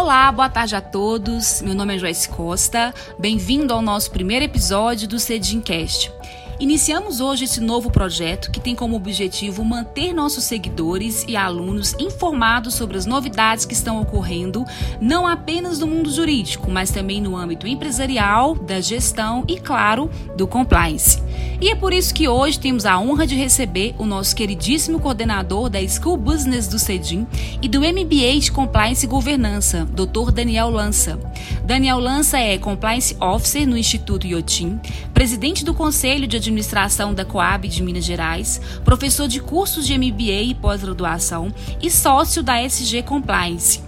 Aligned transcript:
Olá, 0.00 0.30
boa 0.30 0.48
tarde 0.48 0.76
a 0.76 0.80
todos. 0.80 1.60
Meu 1.60 1.74
nome 1.74 1.96
é 1.96 1.98
Joyce 1.98 2.28
Costa. 2.28 2.94
Bem-vindo 3.18 3.74
ao 3.74 3.82
nosso 3.82 4.12
primeiro 4.12 4.44
episódio 4.44 5.08
do 5.08 5.18
Cedincast. 5.18 6.12
Iniciamos 6.60 7.20
hoje 7.20 7.46
esse 7.46 7.60
novo 7.60 7.90
projeto 7.90 8.52
que 8.52 8.60
tem 8.60 8.76
como 8.76 8.94
objetivo 8.94 9.64
manter 9.64 10.12
nossos 10.12 10.44
seguidores 10.44 11.24
e 11.26 11.36
alunos 11.36 11.96
informados 11.98 12.74
sobre 12.74 12.96
as 12.96 13.06
novidades 13.06 13.64
que 13.64 13.74
estão 13.74 14.00
ocorrendo, 14.00 14.64
não 15.00 15.26
apenas 15.26 15.80
no 15.80 15.88
mundo 15.88 16.12
jurídico, 16.12 16.70
mas 16.70 16.92
também 16.92 17.20
no 17.20 17.36
âmbito 17.36 17.66
empresarial, 17.66 18.54
da 18.54 18.80
gestão 18.80 19.44
e, 19.48 19.58
claro, 19.58 20.08
do 20.36 20.46
compliance. 20.46 21.20
E 21.60 21.70
é 21.70 21.74
por 21.74 21.92
isso 21.92 22.14
que 22.14 22.28
hoje 22.28 22.58
temos 22.58 22.86
a 22.86 23.00
honra 23.00 23.26
de 23.26 23.34
receber 23.34 23.92
o 23.98 24.06
nosso 24.06 24.34
queridíssimo 24.36 25.00
coordenador 25.00 25.68
da 25.68 25.80
School 25.88 26.16
Business 26.16 26.68
do 26.68 26.78
CEDIM 26.78 27.26
e 27.60 27.68
do 27.68 27.80
MBA 27.80 28.38
de 28.38 28.52
Compliance 28.52 29.04
e 29.04 29.08
Governança, 29.08 29.84
Dr. 29.86 30.30
Daniel 30.30 30.70
Lança. 30.70 31.18
Daniel 31.64 31.98
Lança 31.98 32.38
é 32.38 32.56
Compliance 32.58 33.16
Officer 33.20 33.66
no 33.66 33.76
Instituto 33.76 34.26
Iotim, 34.26 34.80
presidente 35.12 35.64
do 35.64 35.74
Conselho 35.74 36.28
de 36.28 36.36
Administração 36.36 37.12
da 37.12 37.24
Coab 37.24 37.66
de 37.66 37.82
Minas 37.82 38.04
Gerais, 38.04 38.60
professor 38.84 39.26
de 39.26 39.40
cursos 39.40 39.84
de 39.84 39.98
MBA 39.98 40.42
e 40.42 40.54
pós-graduação 40.54 41.52
e 41.82 41.90
sócio 41.90 42.40
da 42.40 42.62
SG 42.62 43.02
Compliance. 43.02 43.87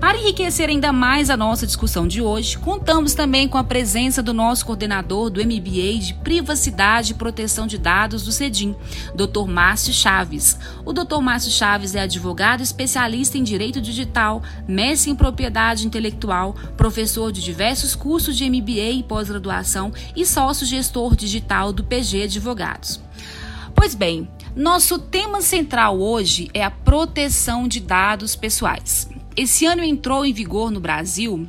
Para 0.00 0.16
enriquecer 0.16 0.68
ainda 0.68 0.92
mais 0.92 1.28
a 1.28 1.36
nossa 1.36 1.66
discussão 1.66 2.06
de 2.06 2.22
hoje, 2.22 2.56
contamos 2.56 3.14
também 3.14 3.48
com 3.48 3.58
a 3.58 3.64
presença 3.64 4.22
do 4.22 4.32
nosso 4.32 4.64
coordenador 4.64 5.28
do 5.28 5.44
MBA 5.44 5.98
de 5.98 6.14
Privacidade 6.22 7.12
e 7.12 7.14
Proteção 7.16 7.66
de 7.66 7.76
Dados 7.76 8.24
do 8.24 8.30
CEDIM, 8.30 8.76
Dr. 9.12 9.48
Márcio 9.48 9.92
Chaves. 9.92 10.56
O 10.84 10.92
Dr. 10.92 11.18
Márcio 11.20 11.50
Chaves 11.50 11.96
é 11.96 12.00
advogado 12.02 12.62
especialista 12.62 13.36
em 13.36 13.42
direito 13.42 13.80
digital, 13.80 14.40
mestre 14.68 15.10
em 15.10 15.16
propriedade 15.16 15.84
intelectual, 15.84 16.54
professor 16.76 17.32
de 17.32 17.42
diversos 17.42 17.96
cursos 17.96 18.36
de 18.36 18.48
MBA 18.48 18.90
e 18.92 19.02
pós-graduação 19.02 19.92
e 20.14 20.24
sócio 20.24 20.64
gestor 20.64 21.16
digital 21.16 21.72
do 21.72 21.82
PG 21.82 22.22
Advogados. 22.22 23.00
Pois 23.74 23.96
bem, 23.96 24.28
nosso 24.54 24.96
tema 24.96 25.40
central 25.40 26.00
hoje 26.00 26.48
é 26.54 26.62
a 26.64 26.70
proteção 26.70 27.66
de 27.66 27.80
dados 27.80 28.36
pessoais. 28.36 29.08
Esse 29.38 29.64
ano 29.66 29.84
entrou 29.84 30.26
em 30.26 30.32
vigor 30.32 30.68
no 30.68 30.80
Brasil 30.80 31.48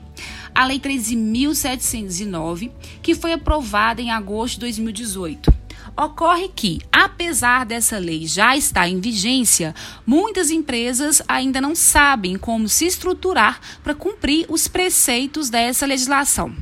a 0.53 0.63
Lei 0.63 0.79
13.709, 0.79 2.69
que 3.01 3.15
foi 3.15 3.33
aprovada 3.33 3.99
em 3.99 4.11
agosto 4.11 4.53
de 4.53 4.59
2018. 4.59 5.51
Ocorre 5.97 6.49
que, 6.55 6.79
apesar 6.91 7.65
dessa 7.65 7.97
lei 7.97 8.27
já 8.27 8.55
estar 8.55 8.87
em 8.87 8.99
vigência, 8.99 9.73
muitas 10.05 10.51
empresas 10.51 11.19
ainda 11.27 11.59
não 11.59 11.73
sabem 11.73 12.37
como 12.37 12.69
se 12.69 12.85
estruturar 12.85 13.59
para 13.83 13.95
cumprir 13.95 14.45
os 14.49 14.67
preceitos 14.67 15.49
dessa 15.49 15.87
legislação. 15.87 16.55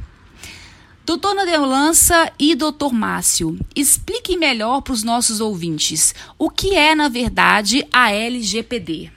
Doutor 1.06 1.36
Lança 1.36 2.32
e 2.40 2.56
doutor 2.56 2.94
Márcio, 2.94 3.60
expliquem 3.76 4.38
melhor 4.38 4.80
para 4.80 4.94
os 4.94 5.04
nossos 5.04 5.42
ouvintes 5.42 6.16
o 6.40 6.50
que 6.50 6.74
é, 6.74 6.96
na 6.96 7.10
verdade, 7.10 7.86
a 7.92 8.14
LGPD. 8.14 9.17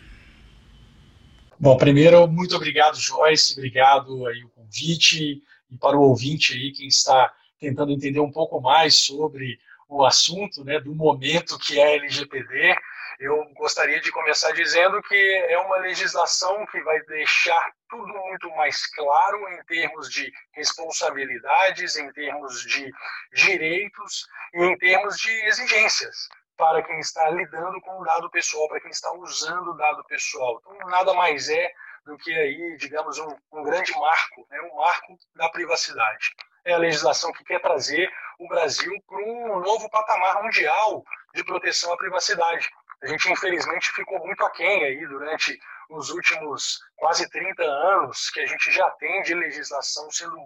Bom, 1.63 1.77
primeiro, 1.77 2.27
muito 2.27 2.57
obrigado, 2.57 2.99
Joyce, 2.99 3.53
obrigado 3.53 4.27
aí 4.27 4.43
o 4.43 4.49
convite 4.49 5.43
e 5.71 5.77
para 5.77 5.95
o 5.95 6.01
ouvinte 6.01 6.55
aí, 6.55 6.73
quem 6.73 6.89
está 6.89 7.31
tentando 7.59 7.93
entender 7.93 8.19
um 8.19 8.33
pouco 8.33 8.63
mais 8.63 8.95
sobre 8.95 9.61
o 9.87 10.03
assunto, 10.03 10.65
né, 10.65 10.81
do 10.81 10.95
momento 10.95 11.59
que 11.59 11.79
é 11.79 11.97
LGPD, 11.97 12.75
eu 13.19 13.45
gostaria 13.53 14.01
de 14.01 14.11
começar 14.11 14.53
dizendo 14.53 15.03
que 15.03 15.15
é 15.15 15.59
uma 15.59 15.77
legislação 15.77 16.65
que 16.65 16.81
vai 16.81 16.99
deixar 17.03 17.71
tudo 17.91 18.09
muito 18.09 18.49
mais 18.57 18.87
claro 18.95 19.47
em 19.51 19.63
termos 19.65 20.09
de 20.09 20.33
responsabilidades, 20.55 21.95
em 21.99 22.11
termos 22.13 22.63
de 22.63 22.91
direitos 23.35 24.27
e 24.55 24.65
em 24.65 24.79
termos 24.79 25.19
de 25.19 25.31
exigências 25.45 26.27
para 26.61 26.83
quem 26.83 26.99
está 26.99 27.31
lidando 27.31 27.81
com 27.81 27.99
o 27.99 28.05
dado 28.05 28.31
pessoal, 28.31 28.69
para 28.69 28.81
quem 28.83 28.91
está 28.91 29.11
usando 29.15 29.71
o 29.71 29.77
dado 29.77 30.05
pessoal. 30.05 30.61
Então, 30.61 30.91
nada 30.91 31.15
mais 31.15 31.49
é 31.49 31.73
do 32.05 32.19
que 32.19 32.31
aí, 32.31 32.77
digamos, 32.79 33.19
um, 33.19 33.35
um 33.53 33.63
grande 33.63 33.93
marco, 33.99 34.47
né, 34.51 34.61
um 34.71 34.77
marco 34.77 35.19
da 35.35 35.49
privacidade. 35.49 36.35
É 36.63 36.75
a 36.75 36.79
legislação 36.79 37.33
que 37.33 37.43
quer 37.45 37.61
trazer 37.63 38.13
o 38.39 38.47
Brasil 38.47 38.93
para 39.09 39.19
um 39.19 39.61
novo 39.61 39.89
patamar 39.89 40.43
mundial 40.43 41.03
de 41.35 41.43
proteção 41.43 41.95
à 41.95 41.97
privacidade. 41.97 42.69
A 43.03 43.07
gente, 43.07 43.33
infelizmente, 43.33 43.93
ficou 43.93 44.19
muito 44.27 44.45
aquém 44.45 44.85
aí 44.85 45.07
durante 45.07 45.59
os 45.89 46.11
últimos 46.11 46.81
quase 46.97 47.29
30 47.31 47.63
anos 47.63 48.31
que 48.31 48.41
a 48.41 48.47
gente 48.47 48.71
já 48.71 48.89
tem 48.93 49.23
de 49.23 49.35
legislação 49.35 50.11
sendo 50.11 50.37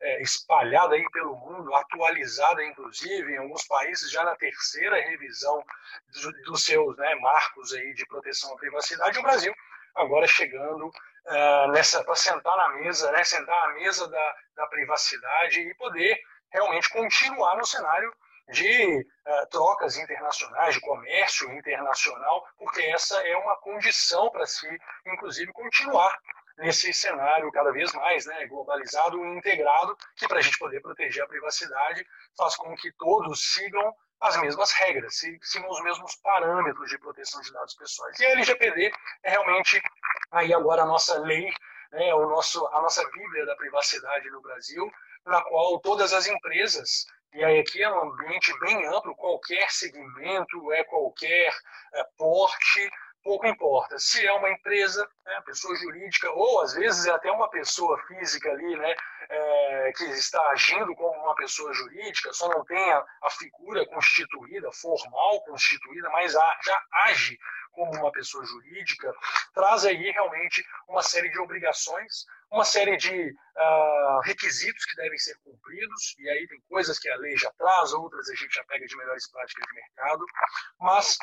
é, 0.00 0.20
espalhada 0.20 0.94
aí 0.94 1.04
pelo 1.10 1.34
mundo, 1.36 1.74
atualizada 1.74 2.62
inclusive 2.64 3.32
em 3.32 3.38
alguns 3.38 3.64
países 3.66 4.10
já 4.10 4.24
na 4.24 4.36
terceira 4.36 5.00
revisão 5.00 5.64
dos, 6.08 6.42
dos 6.44 6.64
seus 6.64 6.96
né, 6.96 7.14
marcos 7.16 7.72
aí 7.72 7.94
de 7.94 8.06
proteção 8.06 8.52
à 8.52 8.56
privacidade. 8.56 9.18
O 9.18 9.22
Brasil 9.22 9.54
agora 9.94 10.26
chegando 10.26 10.88
uh, 10.88 11.72
nessa 11.72 12.04
para 12.04 12.16
sentar 12.16 12.56
na 12.56 12.68
mesa, 12.70 13.10
né, 13.12 13.24
sentar 13.24 13.70
à 13.70 13.74
mesa 13.74 14.08
da, 14.08 14.36
da 14.56 14.66
privacidade 14.66 15.60
e 15.60 15.74
poder 15.74 16.18
realmente 16.50 16.90
continuar 16.90 17.56
no 17.56 17.64
cenário 17.64 18.12
de 18.52 19.00
uh, 19.00 19.46
trocas 19.50 19.96
internacionais, 19.96 20.74
de 20.74 20.80
comércio 20.80 21.50
internacional, 21.52 22.46
porque 22.56 22.82
essa 22.82 23.16
é 23.26 23.36
uma 23.36 23.56
condição 23.56 24.30
para 24.30 24.46
se, 24.46 24.68
inclusive, 25.06 25.52
continuar 25.52 26.16
nesse 26.58 26.92
cenário 26.92 27.50
cada 27.50 27.72
vez 27.72 27.92
mais 27.92 28.26
né, 28.26 28.46
globalizado 28.46 29.24
e 29.24 29.36
integrado, 29.36 29.96
que 30.16 30.28
para 30.28 30.38
a 30.38 30.42
gente 30.42 30.58
poder 30.58 30.80
proteger 30.80 31.24
a 31.24 31.28
privacidade 31.28 32.06
faz 32.36 32.56
com 32.56 32.74
que 32.76 32.92
todos 32.92 33.52
sigam 33.52 33.94
as 34.20 34.36
mesmas 34.36 34.70
regras, 34.72 35.16
sigam 35.16 35.68
os 35.68 35.82
mesmos 35.82 36.14
parâmetros 36.16 36.88
de 36.88 36.98
proteção 36.98 37.40
de 37.40 37.52
dados 37.52 37.74
pessoais. 37.74 38.18
E 38.20 38.24
a 38.24 38.30
LGPD 38.30 38.92
é 39.24 39.30
realmente 39.30 39.82
aí 40.30 40.54
agora 40.54 40.82
a 40.82 40.86
nossa 40.86 41.18
lei, 41.18 41.50
né, 41.90 42.14
o 42.14 42.28
nosso, 42.28 42.64
a 42.68 42.80
nossa 42.80 43.04
bíblia 43.10 43.44
da 43.44 43.56
privacidade 43.56 44.30
no 44.30 44.40
Brasil, 44.40 44.88
na 45.26 45.42
qual 45.42 45.80
todas 45.80 46.12
as 46.12 46.26
empresas 46.26 47.06
e 47.34 47.42
aí 47.42 47.60
aqui 47.60 47.82
é 47.82 47.90
um 47.90 48.12
ambiente 48.12 48.52
bem 48.60 48.86
amplo, 48.86 49.14
qualquer 49.16 49.70
segmento, 49.70 50.72
é 50.72 50.84
qualquer 50.84 51.52
é, 51.94 52.04
porte, 52.16 52.90
pouco 53.22 53.46
importa. 53.46 53.98
Se 53.98 54.26
é 54.26 54.32
uma 54.32 54.50
empresa, 54.50 55.08
né, 55.24 55.40
pessoa 55.46 55.74
jurídica, 55.76 56.30
ou 56.30 56.60
às 56.60 56.74
vezes 56.74 57.06
é 57.06 57.10
até 57.10 57.30
uma 57.30 57.48
pessoa 57.48 57.98
física 58.06 58.50
ali, 58.50 58.76
né, 58.76 58.94
é, 59.28 59.92
que 59.96 60.04
está 60.04 60.40
agindo 60.50 60.94
como 60.94 61.18
uma 61.22 61.34
pessoa 61.34 61.72
jurídica, 61.72 62.32
só 62.32 62.48
não 62.48 62.64
tem 62.64 62.92
a, 62.92 63.04
a 63.22 63.30
figura 63.30 63.86
constituída, 63.86 64.70
formal 64.72 65.42
constituída, 65.44 66.10
mas 66.10 66.36
a, 66.36 66.58
já 66.64 66.80
age 67.06 67.38
como 67.72 67.90
uma 67.98 68.12
pessoa 68.12 68.44
jurídica, 68.44 69.12
traz 69.54 69.84
aí 69.84 70.10
realmente 70.10 70.64
uma 70.88 71.02
série 71.02 71.30
de 71.30 71.38
obrigações, 71.38 72.26
uma 72.50 72.64
série 72.64 72.96
de 72.98 73.30
uh, 73.30 74.20
requisitos 74.24 74.84
que 74.84 74.96
devem 74.96 75.18
ser 75.18 75.36
cumpridos, 75.42 76.14
e 76.18 76.28
aí 76.28 76.46
tem 76.46 76.60
coisas 76.68 76.98
que 76.98 77.08
a 77.08 77.16
lei 77.16 77.36
já 77.36 77.50
traz, 77.52 77.92
outras 77.94 78.28
a 78.28 78.34
gente 78.34 78.54
já 78.54 78.64
pega 78.64 78.86
de 78.86 78.96
melhores 78.96 79.30
práticas 79.30 79.64
de 79.66 79.74
mercado, 79.74 80.24
mas 80.78 81.16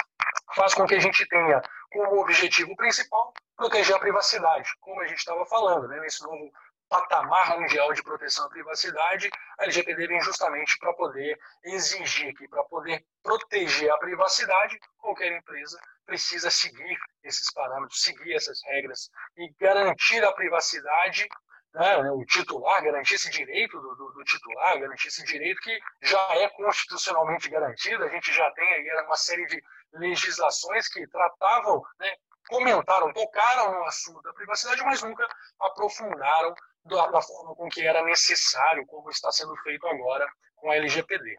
faz 0.55 0.73
com 0.73 0.85
que 0.85 0.95
a 0.95 0.99
gente 0.99 1.27
tenha 1.27 1.61
como 1.91 2.21
objetivo 2.21 2.75
principal 2.75 3.33
proteger 3.55 3.95
a 3.95 3.99
privacidade, 3.99 4.71
como 4.79 5.01
a 5.01 5.07
gente 5.07 5.17
estava 5.19 5.45
falando, 5.45 5.87
né, 5.87 5.99
nesse 5.99 6.23
novo 6.23 6.51
patamar 6.87 7.59
mundial 7.59 7.93
de 7.93 8.01
proteção 8.01 8.45
à 8.45 8.49
privacidade, 8.49 9.29
a 9.59 9.63
LGPD 9.63 10.07
vem 10.07 10.21
justamente 10.21 10.77
para 10.79 10.91
poder 10.93 11.37
exigir 11.63 12.33
que, 12.35 12.47
para 12.47 12.63
poder 12.63 13.05
proteger 13.21 13.91
a 13.91 13.97
privacidade, 13.97 14.79
qualquer 14.97 15.37
empresa 15.37 15.79
precisa 16.05 16.49
seguir 16.49 16.97
esses 17.23 17.53
parâmetros, 17.53 18.01
seguir 18.01 18.33
essas 18.33 18.59
regras 18.63 19.11
e 19.37 19.53
garantir 19.59 20.23
a 20.23 20.31
privacidade 20.31 21.27
né, 21.73 22.11
o 22.11 22.25
titular, 22.25 22.83
garantir 22.83 23.15
esse 23.15 23.29
direito 23.29 23.79
do, 23.79 23.95
do, 23.95 24.11
do, 24.11 24.23
titular, 24.23 24.79
garantir 24.79 25.07
esse 25.07 25.23
direito 25.23 25.61
que 25.61 25.79
já 26.01 26.19
é 26.31 26.49
constitucionalmente 26.49 27.49
garantido. 27.49 28.03
A 28.03 28.09
gente 28.09 28.33
já 28.33 28.49
tem 28.51 28.67
aí 28.67 29.05
uma 29.05 29.15
série 29.15 29.45
de 29.45 29.61
legislações 29.93 30.87
que 30.87 31.05
tratavam, 31.07 31.81
né, 31.99 32.13
comentaram, 32.47 33.13
tocaram 33.13 33.79
no 33.79 33.85
assunto 33.85 34.21
da 34.21 34.33
privacidade, 34.33 34.81
mas 34.83 35.01
nunca 35.03 35.27
aprofundaram 35.59 36.53
da, 36.85 37.07
da 37.07 37.21
forma 37.21 37.55
com 37.55 37.69
que 37.69 37.81
era 37.81 38.03
necessário, 38.03 38.85
como 38.87 39.09
está 39.09 39.31
sendo 39.31 39.55
feito 39.57 39.85
agora 39.87 40.27
com 40.55 40.71
a 40.71 40.75
LGPD. 40.75 41.37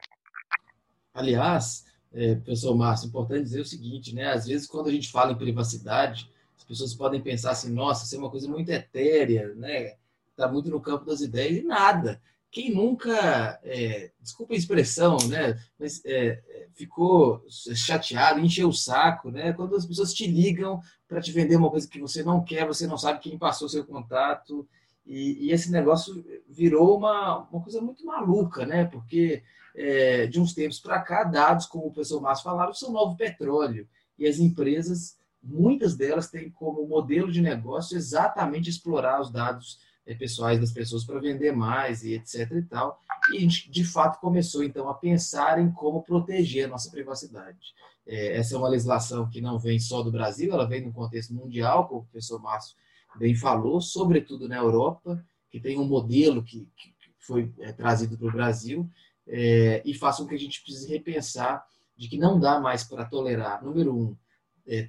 Aliás, 1.13 1.85
é, 2.13 2.35
professor 2.37 2.75
Márcio, 2.75 3.07
é 3.07 3.09
importante 3.09 3.43
dizer 3.43 3.61
o 3.61 3.65
seguinte, 3.65 4.15
né? 4.15 4.33
Às 4.33 4.47
vezes, 4.47 4.67
quando 4.67 4.89
a 4.89 4.93
gente 4.93 5.11
fala 5.11 5.33
em 5.33 5.39
privacidade, 5.39 6.33
as 6.57 6.65
pessoas 6.65 6.95
podem 6.95 7.21
pensar 7.21 7.51
assim, 7.51 7.73
nossa, 7.73 8.05
isso 8.05 8.15
é 8.15 8.19
uma 8.19 8.31
coisa 8.31 8.49
muito 8.49 8.71
etérea, 8.71 9.55
né? 9.55 9.97
Está 10.31 10.49
muito 10.49 10.71
no 10.71 10.81
campo 10.81 11.05
das 11.05 11.21
ideias 11.21 11.59
e 11.59 11.67
nada. 11.67 12.23
Quem 12.51 12.75
nunca, 12.75 13.61
é, 13.63 14.11
desculpa 14.21 14.55
a 14.55 14.57
expressão, 14.57 15.17
né, 15.29 15.57
mas 15.79 16.03
é, 16.05 16.43
ficou 16.75 17.45
chateado, 17.49 18.41
encheu 18.41 18.69
o 18.69 18.73
saco, 18.73 19.31
né, 19.31 19.53
quando 19.53 19.77
as 19.77 19.87
pessoas 19.87 20.13
te 20.13 20.27
ligam 20.27 20.81
para 21.09 21.21
te 21.21 21.31
vender 21.31 21.57
uma 21.57 21.71
coisa 21.71 21.89
que 21.89 22.01
você 22.01 22.23
não 22.25 22.43
quer, 22.43 22.67
você 22.67 22.87
não 22.87 22.99
sabe 22.99 23.21
quem 23.21 23.39
passou 23.39 23.69
seu 23.69 23.85
contato, 23.85 24.69
e, 25.07 25.47
e 25.47 25.53
esse 25.53 25.71
negócio 25.71 26.25
virou 26.49 26.97
uma, 26.97 27.49
uma 27.51 27.63
coisa 27.63 27.81
muito 27.81 28.05
maluca, 28.05 28.67
né, 28.67 28.85
porque 28.85 29.45
é, 29.77 30.27
de 30.27 30.41
uns 30.41 30.53
tempos 30.53 30.81
para 30.81 31.01
cá, 31.01 31.23
dados, 31.23 31.67
como 31.67 31.87
o 31.87 31.93
professor 31.93 32.21
Márcio 32.21 32.45
falaram, 32.45 32.75
são 32.75 32.91
novo 32.91 33.17
petróleo, 33.17 33.89
e 34.19 34.27
as 34.27 34.39
empresas, 34.39 35.17
muitas 35.41 35.97
delas 35.97 36.29
têm 36.29 36.51
como 36.51 36.87
modelo 36.87 37.31
de 37.31 37.41
negócio 37.41 37.97
exatamente 37.97 38.69
explorar 38.69 39.21
os 39.21 39.31
dados 39.31 39.79
é, 39.79 39.90
pessoais 40.19 40.59
das 40.59 40.73
pessoas 40.73 41.05
para 41.05 41.21
vender 41.21 41.53
mais 41.53 42.03
e 42.03 42.15
etc 42.15 42.51
e 42.53 42.63
tal. 42.63 43.01
E 43.33 43.37
a 43.37 43.41
gente, 43.41 43.71
de 43.71 43.85
fato, 43.85 44.21
começou, 44.21 44.65
então, 44.65 44.89
a 44.89 44.95
pensar 44.95 45.61
em 45.61 45.71
como 45.71 46.03
proteger 46.03 46.65
a 46.67 46.69
nossa 46.69 46.91
privacidade. 46.91 47.59
É, 48.07 48.37
essa 48.39 48.55
é 48.55 48.59
uma 48.59 48.69
legislação 48.69 49.29
que 49.29 49.41
não 49.41 49.59
vem 49.59 49.79
só 49.79 50.03
do 50.03 50.11
Brasil, 50.11 50.53
ela 50.53 50.67
vem 50.67 50.85
no 50.85 50.93
contexto 50.93 51.35
mundial, 51.35 51.87
como 51.87 52.01
o 52.01 52.05
professor 52.05 52.41
Márcio 52.41 52.77
bem 53.19 53.35
falou, 53.35 53.81
sobretudo 53.81 54.49
na 54.49 54.57
Europa, 54.57 55.25
que 55.51 55.61
tem 55.61 55.79
um 55.79 55.85
modelo 55.85 56.43
que, 56.43 56.69
que 56.77 56.95
foi 57.19 57.53
é, 57.61 57.73
trazido 57.73 58.17
para 58.17 58.29
o 58.29 58.33
Brasil, 58.33 58.89
é, 59.29 59.83
e 59.85 59.95
faz 59.95 60.17
com 60.17 60.27
que 60.27 60.35
a 60.35 60.39
gente 60.39 60.63
precise 60.63 60.89
repensar 60.89 61.65
de 61.97 62.09
que 62.09 62.19
não 62.19 62.41
dá 62.41 62.59
mais 62.59 62.83
para 62.83 63.05
tolerar, 63.05 63.63
número 63.63 63.95
um, 63.95 64.17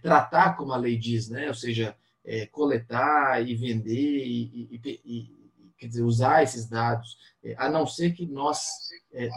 tratar 0.01 0.55
como 0.55 0.71
a 0.71 0.77
lei 0.77 0.97
diz, 0.97 1.27
né? 1.27 1.47
ou 1.47 1.53
seja, 1.53 1.95
é, 2.25 2.45
coletar 2.45 3.45
e 3.47 3.55
vender 3.55 4.25
e, 4.25 4.79
e, 4.83 5.01
e, 5.05 5.41
quer 5.77 5.87
dizer, 5.87 6.03
usar 6.03 6.43
esses 6.43 6.67
dados, 6.67 7.17
é, 7.43 7.55
a 7.57 7.69
não 7.69 7.87
ser 7.87 8.11
que 8.11 8.25
nós 8.25 8.67
é, 9.11 9.29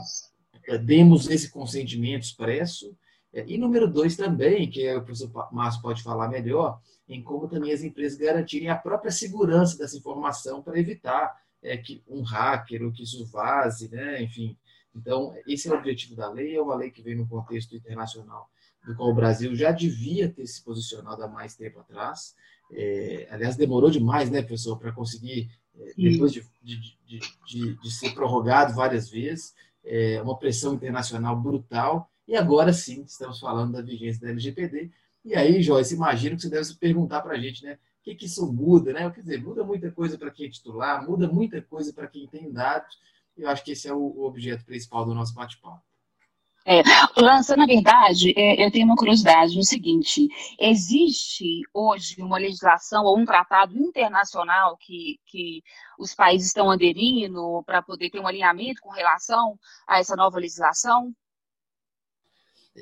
é, 0.68 0.78
demos 0.78 1.28
esse 1.28 1.50
consentimento 1.50 2.22
expresso. 2.22 2.96
É, 3.32 3.44
e 3.46 3.56
número 3.56 3.90
dois 3.90 4.16
também, 4.16 4.70
que 4.70 4.94
o 4.94 5.02
professor 5.02 5.30
Márcio 5.52 5.80
pode 5.80 6.02
falar 6.02 6.28
melhor, 6.28 6.80
em 7.08 7.22
como 7.22 7.48
também 7.48 7.72
as 7.72 7.82
empresas 7.82 8.18
garantirem 8.18 8.68
a 8.68 8.76
própria 8.76 9.10
segurança 9.10 9.78
dessa 9.78 9.96
informação 9.96 10.62
para 10.62 10.78
evitar 10.78 11.42
que 11.82 12.02
um 12.06 12.22
hacker 12.22 12.82
ou 12.82 12.92
que 12.92 13.04
isso 13.04 13.24
vaze, 13.24 13.88
né? 13.88 14.22
enfim. 14.22 14.54
Então, 14.94 15.34
esse 15.46 15.66
é 15.66 15.72
o 15.72 15.78
objetivo 15.78 16.14
da 16.14 16.30
lei, 16.30 16.54
é 16.54 16.60
uma 16.60 16.74
lei 16.74 16.90
que 16.90 17.00
vem 17.00 17.16
no 17.16 17.26
contexto 17.26 17.74
internacional 17.74 18.50
do 18.86 18.94
qual 18.94 19.10
o 19.10 19.14
Brasil 19.14 19.54
já 19.54 19.72
devia 19.72 20.28
ter 20.28 20.46
se 20.46 20.62
posicionado 20.62 21.22
há 21.22 21.28
mais 21.28 21.56
tempo 21.56 21.80
atrás. 21.80 22.34
É, 22.72 23.28
aliás, 23.30 23.56
demorou 23.56 23.90
demais, 23.90 24.30
né, 24.30 24.42
professor, 24.42 24.78
para 24.78 24.92
conseguir, 24.92 25.50
é, 25.76 25.94
depois 25.96 26.32
de, 26.32 26.44
de, 26.62 26.96
de, 27.06 27.74
de, 27.76 27.90
ser 27.90 28.14
prorrogado 28.14 28.74
várias 28.74 29.08
vezes, 29.08 29.54
é, 29.84 30.20
uma 30.22 30.38
pressão 30.38 30.74
internacional 30.74 31.38
brutal, 31.40 32.10
e 32.26 32.36
agora 32.36 32.72
sim 32.72 33.02
estamos 33.02 33.38
falando 33.38 33.72
da 33.72 33.82
vigência 33.82 34.22
da 34.22 34.30
LGPD. 34.30 34.90
E 35.24 35.34
aí, 35.34 35.62
Joyce, 35.62 35.94
imagino 35.94 36.36
que 36.36 36.42
você 36.42 36.50
deve 36.50 36.64
se 36.64 36.76
perguntar 36.76 37.22
para 37.22 37.34
a 37.34 37.38
gente, 37.38 37.62
né? 37.62 37.74
O 37.74 38.04
que, 38.04 38.14
que 38.14 38.26
isso 38.26 38.50
muda, 38.52 38.92
né? 38.92 39.10
Quer 39.10 39.20
dizer, 39.20 39.42
muda 39.42 39.64
muita 39.64 39.90
coisa 39.90 40.18
para 40.18 40.30
quem 40.30 40.46
é 40.46 40.50
titular, 40.50 41.06
muda 41.08 41.26
muita 41.26 41.62
coisa 41.62 41.92
para 41.92 42.06
quem 42.06 42.26
tem 42.26 42.52
dados. 42.52 42.98
Eu 43.36 43.48
acho 43.48 43.64
que 43.64 43.72
esse 43.72 43.88
é 43.88 43.92
o, 43.92 43.98
o 43.98 44.24
objeto 44.24 44.64
principal 44.64 45.04
do 45.04 45.14
nosso 45.14 45.34
bate-papo. 45.34 45.82
É, 46.66 46.82
Lança, 47.20 47.54
na 47.56 47.66
verdade, 47.66 48.32
é, 48.34 48.64
eu 48.64 48.70
tenho 48.70 48.86
uma 48.86 48.96
curiosidade 48.96 49.54
no 49.54 49.62
seguinte: 49.62 50.26
existe 50.58 51.60
hoje 51.74 52.22
uma 52.22 52.38
legislação 52.38 53.04
ou 53.04 53.18
um 53.18 53.24
tratado 53.26 53.76
internacional 53.76 54.76
que, 54.78 55.20
que 55.26 55.62
os 55.98 56.14
países 56.14 56.48
estão 56.48 56.70
aderindo 56.70 57.62
para 57.66 57.82
poder 57.82 58.08
ter 58.08 58.18
um 58.18 58.26
alinhamento 58.26 58.80
com 58.80 58.90
relação 58.90 59.58
a 59.86 59.98
essa 59.98 60.16
nova 60.16 60.38
legislação? 60.38 61.14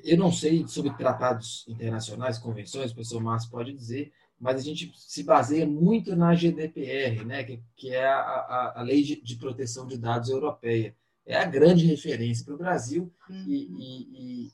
Eu 0.04 0.16
não 0.16 0.30
sei 0.30 0.66
sobre 0.68 0.94
tratados 0.96 1.66
internacionais, 1.68 2.38
convenções, 2.38 2.92
o 2.92 2.94
professor 2.94 3.20
Márcio 3.20 3.50
pode 3.50 3.72
dizer, 3.72 4.12
mas 4.40 4.60
a 4.60 4.64
gente 4.64 4.92
se 4.96 5.24
baseia 5.24 5.66
muito 5.66 6.16
na 6.16 6.34
GDPR, 6.34 7.24
né, 7.26 7.44
que, 7.44 7.62
que 7.76 7.90
é 7.90 8.06
a, 8.06 8.20
a, 8.20 8.80
a 8.80 8.82
Lei 8.82 9.02
de, 9.02 9.20
de 9.20 9.36
Proteção 9.36 9.86
de 9.86 9.98
Dados 9.98 10.30
Europeia 10.30 10.96
é 11.24 11.36
a 11.36 11.44
grande 11.44 11.86
referência 11.86 12.44
para 12.44 12.54
o 12.54 12.58
Brasil 12.58 13.12
uhum. 13.28 13.44
e, 13.46 13.68
e, 13.78 14.52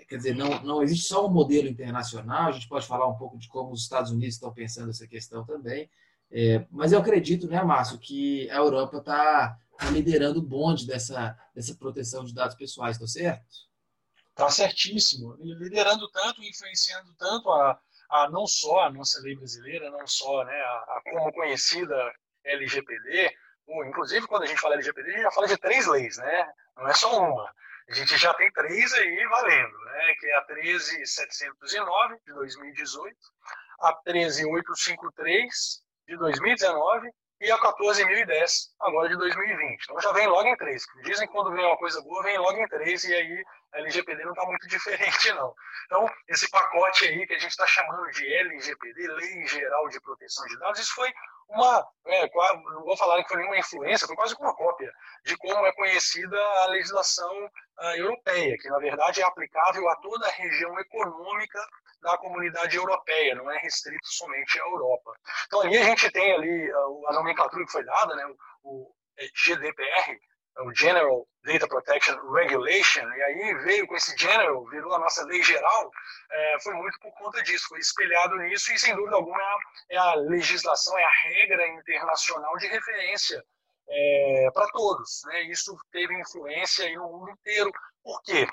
e, 0.00 0.04
quer 0.06 0.16
dizer 0.16 0.34
não, 0.34 0.62
não 0.62 0.82
existe 0.82 1.06
só 1.06 1.26
um 1.26 1.30
modelo 1.30 1.68
internacional 1.68 2.48
a 2.48 2.52
gente 2.52 2.68
pode 2.68 2.86
falar 2.86 3.06
um 3.08 3.16
pouco 3.16 3.38
de 3.38 3.48
como 3.48 3.72
os 3.72 3.82
Estados 3.82 4.10
Unidos 4.10 4.34
estão 4.34 4.52
pensando 4.52 4.90
essa 4.90 5.06
questão 5.06 5.44
também 5.44 5.88
é, 6.30 6.66
mas 6.70 6.92
eu 6.92 6.98
acredito 6.98 7.48
né 7.48 7.62
Márcio 7.62 7.98
que 7.98 8.50
a 8.50 8.56
Europa 8.56 8.98
está 8.98 9.58
tá 9.78 9.90
liderando 9.90 10.40
o 10.40 10.42
bonde 10.42 10.86
dessa 10.86 11.38
dessa 11.54 11.74
proteção 11.74 12.24
de 12.24 12.34
dados 12.34 12.56
pessoais 12.56 12.96
estou 12.96 13.08
certo 13.08 13.68
Está 14.30 14.50
certíssimo 14.50 15.36
liderando 15.40 16.08
tanto 16.10 16.42
influenciando 16.44 17.12
tanto 17.14 17.50
a, 17.50 17.80
a 18.10 18.30
não 18.30 18.46
só 18.46 18.84
a 18.84 18.90
nossa 18.90 19.20
lei 19.20 19.36
brasileira 19.36 19.90
não 19.90 20.06
só 20.06 20.44
né 20.44 20.52
a, 20.52 20.96
a 20.96 21.02
como 21.04 21.32
conhecida 21.32 21.94
LGPD 22.44 23.32
inclusive 23.84 24.26
quando 24.26 24.44
a 24.44 24.46
gente 24.46 24.60
fala 24.60 24.74
LGPD, 24.74 25.08
a 25.08 25.12
gente 25.12 25.22
já 25.22 25.30
fala 25.30 25.46
de 25.46 25.56
três 25.58 25.86
leis, 25.86 26.16
né? 26.18 26.52
Não 26.76 26.88
é 26.88 26.94
só 26.94 27.18
uma. 27.20 27.52
A 27.88 27.94
gente 27.94 28.16
já 28.16 28.34
tem 28.34 28.50
três 28.52 28.92
aí 28.92 29.26
valendo, 29.26 29.78
né? 29.84 30.14
Que 30.18 30.26
é 30.26 30.36
a 30.36 30.42
13709 30.42 32.18
de 32.26 32.32
2018, 32.34 33.16
a 33.80 33.92
13853 33.94 35.82
de 36.06 36.16
2019 36.16 37.10
e 37.40 37.50
a 37.50 37.58
14.010 37.58 38.70
agora 38.80 39.08
de 39.08 39.16
2020. 39.16 39.82
Então 39.82 40.00
já 40.00 40.12
vem 40.12 40.26
logo 40.26 40.48
em 40.48 40.56
três. 40.56 40.84
Dizem 41.02 41.26
que 41.26 41.32
quando 41.32 41.52
vem 41.52 41.64
uma 41.64 41.76
coisa 41.76 42.00
boa, 42.02 42.22
vem 42.22 42.38
logo 42.38 42.58
em 42.58 42.68
três 42.68 43.04
e 43.04 43.14
aí 43.14 43.44
a 43.72 43.78
LGPD 43.78 44.24
não 44.24 44.32
está 44.32 44.44
muito 44.46 44.66
diferente, 44.68 45.32
não. 45.32 45.54
Então, 45.86 46.10
esse 46.28 46.50
pacote 46.50 47.04
aí 47.04 47.26
que 47.26 47.34
a 47.34 47.38
gente 47.38 47.50
está 47.50 47.66
chamando 47.66 48.10
de 48.10 48.26
LGPD, 48.26 49.08
Lei 49.08 49.46
Geral 49.46 49.88
de 49.88 50.00
Proteção 50.00 50.46
de 50.46 50.58
Dados, 50.58 50.80
isso 50.80 50.94
foi 50.94 51.12
uma, 51.48 51.86
é, 52.06 52.28
não 52.28 52.84
vou 52.84 52.96
falar 52.96 53.22
que 53.22 53.28
foi 53.28 53.38
nenhuma 53.38 53.58
influência, 53.58 54.06
foi 54.06 54.16
quase 54.16 54.34
uma 54.38 54.54
cópia 54.54 54.92
de 55.24 55.36
como 55.38 55.64
é 55.66 55.72
conhecida 55.72 56.36
a 56.62 56.66
legislação 56.66 57.32
uh, 57.80 57.96
europeia, 57.96 58.56
que 58.58 58.68
na 58.68 58.78
verdade 58.78 59.22
é 59.22 59.24
aplicável 59.24 59.88
a 59.88 59.96
toda 59.96 60.26
a 60.26 60.32
região 60.32 60.78
econômica 60.78 61.58
da 62.00 62.16
comunidade 62.18 62.76
europeia, 62.76 63.34
não 63.34 63.50
é 63.50 63.58
restrito 63.58 64.06
somente 64.06 64.60
à 64.60 64.64
Europa. 64.64 65.12
Então 65.46 65.60
ali 65.60 65.76
a 65.78 65.84
gente 65.84 66.10
tem 66.10 66.32
ali 66.32 66.72
uh, 66.72 67.08
a 67.08 67.12
nomenclatura 67.14 67.64
que 67.64 67.72
foi 67.72 67.84
dada, 67.84 68.14
né, 68.14 68.24
o, 68.26 68.34
o 68.62 68.94
GDPR, 69.34 70.18
o 70.60 70.74
General 70.74 71.26
Data 71.44 71.68
Protection 71.68 72.16
Regulation, 72.32 73.08
e 73.12 73.22
aí 73.22 73.54
veio 73.64 73.86
com 73.86 73.94
esse 73.94 74.16
General, 74.16 74.64
virou 74.66 74.92
a 74.94 74.98
nossa 74.98 75.24
lei 75.24 75.42
geral, 75.42 75.90
é, 76.30 76.56
foi 76.60 76.74
muito 76.74 76.98
por 76.98 77.12
conta 77.12 77.42
disso, 77.42 77.68
foi 77.68 77.78
espelhado 77.78 78.36
nisso, 78.38 78.72
e 78.72 78.78
sem 78.78 78.94
dúvida 78.94 79.16
alguma 79.16 79.38
é 79.90 79.96
a, 79.96 80.14
legislação, 80.14 80.98
é 80.98 81.04
a 81.04 81.10
regra 81.10 81.68
internacional 81.68 82.56
de 82.56 82.66
referência 82.66 83.42
é, 83.88 84.48
para 84.52 84.66
todos. 84.68 85.22
Né? 85.26 85.42
Isso 85.44 85.76
teve 85.92 86.18
influência 86.20 86.92
no 86.96 87.08
mundo 87.08 87.30
inteiro. 87.30 87.70
Por 88.02 88.20
quê? 88.22 88.46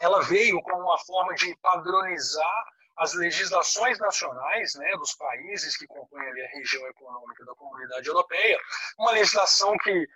Ela 0.00 0.22
veio 0.22 0.60
com 0.62 0.72
uma 0.72 0.98
forma 0.98 1.34
de 1.34 1.54
padronizar 1.60 2.64
as 2.96 3.14
legislações 3.14 3.98
nacionais 3.98 4.74
né, 4.74 4.90
dos 4.96 5.14
países 5.14 5.76
que 5.76 5.86
compõem 5.86 6.26
a 6.28 6.48
região 6.48 6.86
econômica 6.86 7.44
da 7.44 7.54
comunidade 7.54 8.06
europeia, 8.06 8.58
uma 8.98 9.12
legislação 9.12 9.76
que, 9.78 10.08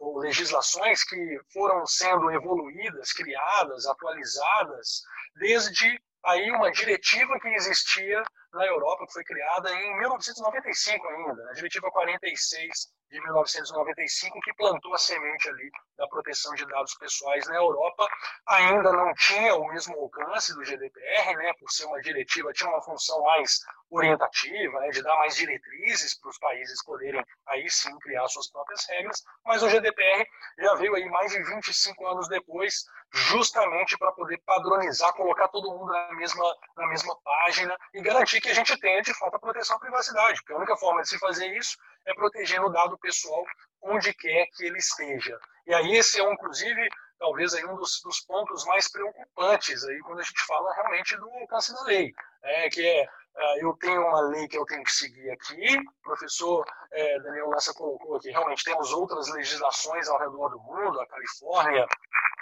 uh, 0.00 0.18
legislações 0.18 1.04
que 1.04 1.40
foram 1.52 1.86
sendo 1.86 2.30
evoluídas, 2.30 3.12
criadas, 3.12 3.86
atualizadas, 3.86 5.02
desde 5.36 6.00
aí 6.24 6.50
uma 6.50 6.70
diretiva 6.70 7.38
que 7.40 7.48
existia 7.48 8.22
na 8.52 8.66
Europa, 8.66 9.06
que 9.06 9.12
foi 9.12 9.24
criada 9.24 9.70
em 9.72 9.98
1995 9.98 11.08
ainda, 11.08 11.50
a 11.50 11.52
Diretiva 11.54 11.90
46 11.90 12.70
de 13.10 13.20
1995, 13.20 14.40
que 14.40 14.54
plantou 14.54 14.94
a 14.94 14.98
semente 14.98 15.48
ali 15.48 15.70
da 16.00 16.08
proteção 16.08 16.54
de 16.54 16.66
dados 16.66 16.94
pessoais 16.94 17.46
na 17.46 17.56
Europa. 17.56 18.08
Ainda 18.46 18.90
não 18.90 19.12
tinha 19.14 19.54
o 19.54 19.68
mesmo 19.68 19.94
alcance 19.96 20.54
do 20.54 20.64
GDPR, 20.64 21.36
né, 21.36 21.52
por 21.60 21.70
ser 21.70 21.84
uma 21.84 22.00
diretiva, 22.00 22.52
tinha 22.54 22.70
uma 22.70 22.80
função 22.80 23.22
mais 23.22 23.60
orientativa, 23.90 24.80
né, 24.80 24.88
de 24.88 25.02
dar 25.02 25.14
mais 25.16 25.36
diretrizes 25.36 26.18
para 26.18 26.30
os 26.30 26.38
países 26.38 26.82
poderem 26.84 27.22
aí 27.48 27.68
sim 27.68 27.96
criar 27.98 28.26
suas 28.28 28.50
próprias 28.50 28.86
regras, 28.88 29.22
mas 29.44 29.62
o 29.62 29.68
GDPR 29.68 30.26
já 30.58 30.74
veio 30.76 30.94
aí 30.94 31.04
mais 31.10 31.32
de 31.32 31.42
25 31.42 32.06
anos 32.06 32.28
depois, 32.28 32.84
justamente 33.12 33.98
para 33.98 34.12
poder 34.12 34.38
padronizar, 34.46 35.12
colocar 35.12 35.48
todo 35.48 35.70
mundo 35.70 35.92
na 35.92 36.14
mesma, 36.14 36.44
na 36.76 36.86
mesma 36.86 37.14
página 37.22 37.76
e 37.92 38.00
garantir 38.00 38.40
que 38.40 38.48
a 38.48 38.54
gente 38.54 38.78
tenha 38.80 39.02
de 39.02 39.12
fato 39.18 39.36
a 39.36 39.38
proteção 39.38 39.76
à 39.76 39.80
privacidade, 39.80 40.40
porque 40.40 40.54
a 40.54 40.56
única 40.56 40.76
forma 40.76 41.02
de 41.02 41.08
se 41.10 41.18
fazer 41.18 41.46
isso 41.58 41.76
é 42.06 42.14
protegendo 42.14 42.66
o 42.66 42.70
dado 42.70 42.96
pessoal 42.98 43.44
onde 43.82 44.12
quer 44.14 44.46
que 44.56 44.64
ele 44.64 44.78
esteja. 44.78 45.38
E 45.66 45.74
aí 45.74 45.96
esse 45.96 46.20
é, 46.20 46.32
inclusive, 46.32 46.88
talvez 47.18 47.54
aí 47.54 47.64
um 47.64 47.76
dos, 47.76 48.00
dos 48.02 48.20
pontos 48.20 48.64
mais 48.64 48.90
preocupantes 48.90 49.84
aí 49.84 49.98
quando 50.00 50.20
a 50.20 50.22
gente 50.22 50.42
fala 50.46 50.74
realmente 50.74 51.16
do 51.16 51.28
alcance 51.30 51.72
da 51.74 51.82
lei. 51.84 52.12
é, 52.42 52.70
que 52.70 52.86
é 52.86 53.06
ah, 53.36 53.54
eu 53.58 53.72
tenho 53.74 54.02
uma 54.02 54.20
lei 54.22 54.48
que 54.48 54.58
eu 54.58 54.64
tenho 54.66 54.82
que 54.82 54.92
seguir 54.92 55.30
aqui, 55.30 55.78
o 55.78 56.02
professor 56.02 56.66
é, 56.92 57.20
Daniel 57.20 57.48
Lassa 57.48 57.72
colocou 57.72 58.16
aqui, 58.16 58.30
realmente 58.30 58.64
temos 58.64 58.92
outras 58.92 59.28
legislações 59.28 60.08
ao 60.08 60.18
redor 60.18 60.48
do 60.48 60.60
mundo, 60.60 61.00
a 61.00 61.06
Califórnia 61.06 61.86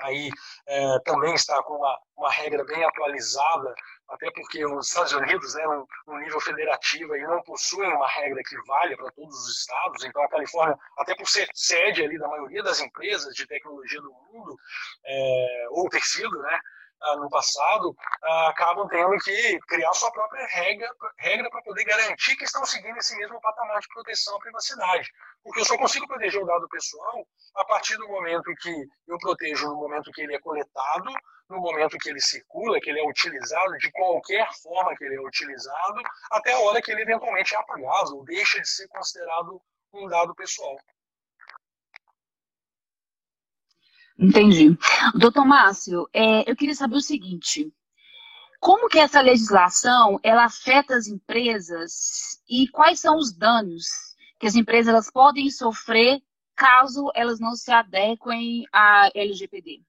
aí 0.03 0.31
é, 0.67 0.99
também 1.01 1.35
está 1.35 1.63
com 1.63 1.75
uma, 1.75 1.99
uma 2.17 2.31
regra 2.31 2.65
bem 2.65 2.83
atualizada, 2.85 3.75
até 4.09 4.31
porque 4.31 4.65
os 4.65 4.89
Estados 4.89 5.13
Unidos, 5.13 5.55
né, 5.55 5.65
no, 5.67 5.89
no 6.07 6.19
nível 6.19 6.41
federativo, 6.41 7.13
aí, 7.13 7.23
não 7.23 7.43
possuem 7.43 7.93
uma 7.93 8.09
regra 8.09 8.43
que 8.43 8.57
valha 8.67 8.97
para 8.97 9.11
todos 9.13 9.35
os 9.35 9.59
estados, 9.59 10.05
então 10.05 10.23
a 10.23 10.29
Califórnia, 10.29 10.79
até 10.99 11.15
por 11.15 11.29
ser 11.29 11.49
sede 11.55 12.03
ali 12.03 12.19
da 12.19 12.29
maioria 12.29 12.63
das 12.63 12.81
empresas 12.81 13.35
de 13.35 13.47
tecnologia 13.47 14.01
do 14.01 14.13
mundo, 14.13 14.57
é, 15.05 15.67
ou 15.71 15.89
ter 15.89 16.03
sido, 16.03 16.39
né, 16.41 16.59
ah, 17.01 17.17
no 17.17 17.31
passado, 17.31 17.95
ah, 18.25 18.49
acabam 18.49 18.89
tendo 18.89 19.17
que 19.19 19.59
criar 19.69 19.93
sua 19.93 20.11
própria 20.11 20.45
regra, 20.47 20.91
regra 21.19 21.49
para 21.51 21.63
poder 21.63 21.85
garantir 21.85 22.37
que 22.37 22.45
estão 22.45 22.65
seguindo 22.67 22.97
esse 22.97 23.17
mesmo 23.17 23.41
patamar 23.41 23.81
de 23.81 23.89
proteção 23.89 24.37
à 24.37 24.41
privacidade. 24.41 25.09
Porque 25.45 25.61
eu 25.61 25.65
só 25.65 25.79
consigo 25.79 26.09
proteger 26.09 26.43
o 26.43 26.47
dado 26.47 26.69
pessoal 26.69 27.25
a 27.55 27.65
partir 27.67 27.97
do 27.99 28.09
momento 28.09 28.53
que 28.61 28.89
eu 29.07 29.17
protejo 29.19 29.69
no 29.69 29.77
momento 29.77 30.11
que 30.11 30.23
ele 30.23 30.35
é 30.35 30.41
coletado, 30.41 31.13
no 31.49 31.61
momento 31.61 31.99
que 31.99 32.11
ele 32.11 32.21
circula, 32.21 32.81
que 32.81 32.91
ele 32.91 33.01
é 33.01 33.09
utilizado, 33.09 33.79
de 33.79 33.91
qualquer 33.93 34.49
forma 34.63 34.95
que 34.97 35.05
ele 35.05 35.17
é 35.17 35.21
utilizado, 35.21 36.01
até 36.31 36.53
a 36.53 36.59
hora 36.61 36.83
que 36.83 36.93
ele 36.93 37.03
eventualmente 37.03 37.55
é 37.55 37.59
apagado 37.59 38.17
ou 38.17 38.25
deixa 38.25 38.61
de 38.61 38.69
ser 38.69 38.87
considerado 38.89 39.61
um 39.93 40.07
dado 40.07 40.35
pessoal. 40.35 40.77
Entendi. 44.19 44.77
Doutor 45.15 45.47
Márcio, 45.47 46.09
é, 46.13 46.51
eu 46.51 46.57
queria 46.57 46.75
saber 46.75 46.97
o 46.97 47.01
seguinte: 47.01 47.73
como 48.61 48.89
que 48.89 48.99
essa 48.99 49.21
legislação 49.21 50.19
ela 50.23 50.45
afeta 50.45 50.97
as 50.97 51.07
empresas 51.07 52.43
e 52.49 52.69
quais 52.69 52.99
são 52.99 53.17
os 53.17 53.33
danos 53.33 53.87
que 54.39 54.47
as 54.47 54.57
empresas 54.57 55.11
podem 55.11 55.49
sofrer 55.51 56.21
caso 56.57 57.11
elas 57.15 57.39
não 57.39 57.55
se 57.55 57.71
adequem 57.71 58.67
à 58.73 59.09
LGPD? 59.15 59.83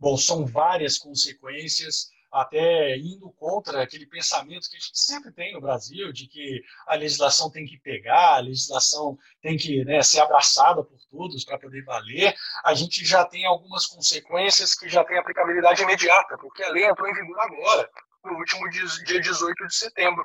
Bom, 0.00 0.16
são 0.16 0.46
várias 0.46 0.96
consequências 0.96 2.08
até 2.32 2.96
indo 2.96 3.30
contra 3.32 3.82
aquele 3.82 4.06
pensamento 4.06 4.70
que 4.70 4.76
a 4.76 4.80
gente 4.80 4.98
sempre 4.98 5.32
tem 5.32 5.52
no 5.52 5.60
Brasil, 5.60 6.12
de 6.12 6.26
que 6.26 6.62
a 6.86 6.94
legislação 6.94 7.50
tem 7.50 7.66
que 7.66 7.78
pegar, 7.78 8.36
a 8.36 8.40
legislação 8.40 9.18
tem 9.42 9.56
que 9.56 9.84
né, 9.84 10.00
ser 10.02 10.20
abraçada 10.20 10.82
por 10.82 10.98
todos 11.10 11.44
para 11.44 11.58
poder 11.58 11.82
valer, 11.84 12.34
a 12.64 12.72
gente 12.72 13.04
já 13.04 13.24
tem 13.24 13.44
algumas 13.44 13.86
consequências 13.86 14.74
que 14.74 14.88
já 14.88 15.04
têm 15.04 15.18
aplicabilidade 15.18 15.82
imediata, 15.82 16.38
porque 16.38 16.62
a 16.62 16.70
lei 16.70 16.86
entrou 16.86 17.08
em 17.08 17.14
vigor 17.14 17.40
agora 17.40 17.90
no 18.24 18.34
último 18.34 18.68
dia 18.68 19.20
18 19.20 19.66
de 19.66 19.74
setembro. 19.74 20.24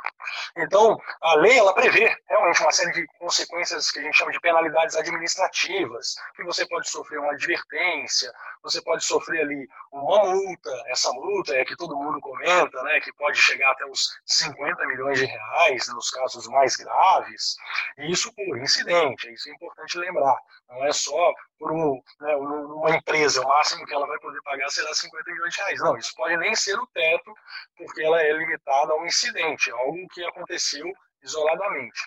Então, 0.58 0.98
a 1.22 1.36
lei 1.36 1.58
ela 1.58 1.74
prevê 1.74 2.14
realmente 2.28 2.62
uma 2.62 2.72
série 2.72 2.92
de 2.92 3.06
consequências 3.20 3.90
que 3.90 4.00
a 4.00 4.02
gente 4.02 4.18
chama 4.18 4.32
de 4.32 4.40
penalidades 4.40 4.96
administrativas, 4.96 6.16
que 6.36 6.44
você 6.44 6.68
pode 6.68 6.90
sofrer 6.90 7.20
uma 7.20 7.32
advertência, 7.32 8.32
você 8.66 8.82
pode 8.82 9.06
sofrer 9.06 9.42
ali 9.42 9.70
uma 9.92 10.26
multa, 10.26 10.72
essa 10.88 11.12
multa 11.14 11.56
é 11.56 11.64
que 11.64 11.76
todo 11.76 11.96
mundo 11.96 12.20
comenta, 12.20 12.82
né, 12.82 13.00
que 13.00 13.14
pode 13.14 13.40
chegar 13.40 13.72
até 13.72 13.86
os 13.86 14.10
50 14.26 14.88
milhões 14.88 15.20
de 15.20 15.26
reais 15.26 15.88
nos 15.94 16.10
casos 16.10 16.48
mais 16.48 16.76
graves, 16.76 17.56
e 18.00 18.12
isso 18.12 18.34
por 18.34 18.58
incidente, 18.58 19.32
isso 19.32 19.50
é 19.50 19.54
importante 19.54 20.00
lembrar, 20.00 20.36
não 20.68 20.84
é 20.84 20.92
só 20.92 21.32
por 21.60 21.72
um, 21.72 22.02
né, 22.22 22.36
uma 22.36 22.96
empresa, 22.96 23.42
o 23.42 23.48
máximo 23.48 23.86
que 23.86 23.94
ela 23.94 24.08
vai 24.08 24.18
poder 24.18 24.42
pagar 24.42 24.68
será 24.70 24.92
50 24.94 25.32
milhões 25.32 25.54
de 25.54 25.62
reais, 25.62 25.80
não, 25.82 25.96
isso 25.96 26.16
pode 26.16 26.36
nem 26.38 26.56
ser 26.56 26.78
o 26.80 26.88
teto, 26.88 27.34
porque 27.78 28.02
ela 28.02 28.20
é 28.20 28.34
limitada 28.34 28.94
a 28.94 28.98
um 28.98 29.06
incidente, 29.06 29.70
algo 29.70 30.08
que 30.12 30.24
aconteceu 30.26 30.92
isoladamente. 31.22 32.00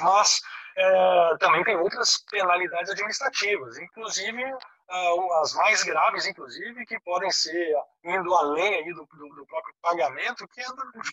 Mas 0.00 0.40
é, 0.76 1.36
também 1.38 1.62
tem 1.64 1.76
outras 1.76 2.18
penalidades 2.30 2.90
administrativas, 2.90 3.78
inclusive 3.78 4.42
as 5.40 5.54
mais 5.54 5.82
graves, 5.82 6.26
inclusive, 6.26 6.84
que 6.84 7.00
podem 7.00 7.30
ser 7.30 7.74
indo 8.04 8.34
além 8.34 8.74
aí 8.74 8.92
do, 8.92 9.06
do, 9.06 9.28
do, 9.34 9.46
próprio 9.46 9.74
pagamento, 9.80 10.46
que 10.48 10.60
é 10.60 10.66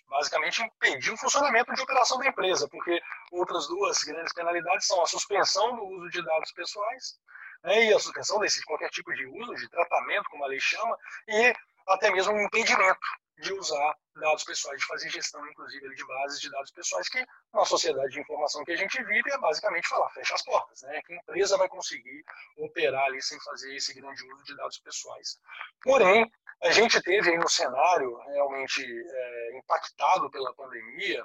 basicamente 0.10 0.62
impedir 0.64 1.12
o 1.12 1.18
funcionamento 1.18 1.74
de 1.74 1.82
operação 1.82 2.18
da 2.18 2.28
empresa, 2.28 2.68
porque 2.68 3.02
outras 3.32 3.68
duas 3.68 4.04
grandes 4.04 4.34
penalidades 4.34 4.88
são 4.88 5.02
a 5.02 5.08
suspensão 5.08 5.76
do 5.76 5.84
uso 5.84 6.10
de 6.10 6.24
dados 6.24 6.52
pessoais 6.52 7.20
né, 7.64 7.86
e 7.86 7.94
a 7.94 8.00
suspensão 8.00 8.40
desse 8.40 8.64
qualquer 8.66 8.90
tipo 8.90 9.14
de 9.14 9.26
uso, 9.26 9.56
de 9.56 9.70
tratamento, 9.70 10.30
como 10.30 10.44
a 10.44 10.48
lei 10.48 10.60
chama, 10.60 10.98
e 11.28 11.54
até 11.88 12.12
mesmo 12.12 12.34
um 12.34 12.42
impedimento 12.42 13.00
de 13.38 13.54
usar 13.54 13.96
dados 14.20 14.44
pessoais, 14.44 14.80
de 14.80 14.86
fazer 14.86 15.10
gestão, 15.10 15.46
inclusive, 15.48 15.96
de 15.96 16.06
bases 16.06 16.40
de 16.40 16.50
dados 16.50 16.72
pessoais, 16.72 17.10
que 17.10 17.26
na 17.54 17.66
sociedade 17.66 18.12
de 18.12 18.20
informação 18.20 18.64
que 18.64 18.72
a 18.72 18.78
gente 18.78 19.04
vive 19.04 19.32
é 19.32 19.38
basicamente 19.38 19.88
falar, 19.88 20.10
fecha 20.12 20.36
as 20.36 20.44
portas, 20.44 20.82
né? 20.84 21.02
Que 21.06 21.16
empresa 21.16 21.58
vai 21.58 21.68
conseguir 21.68 22.24
operar 22.58 23.06
ali 23.06 23.22
sem 23.22 23.40
fazer 23.42 23.76
esse 23.76 23.94
grande 23.94 24.24
uso 24.32 24.44
de 24.44 24.56
dados 24.56 24.80
pessoais. 24.80 25.40
Porém, 25.82 26.30
a 26.62 26.72
gente 26.72 27.02
teve 27.02 27.32
aí 27.32 27.38
no 27.38 27.50
cenário 27.50 28.16
realmente 28.34 28.84
é, 28.84 29.58
impactado 29.58 30.30
pela 30.30 30.54
pandemia 30.54 31.24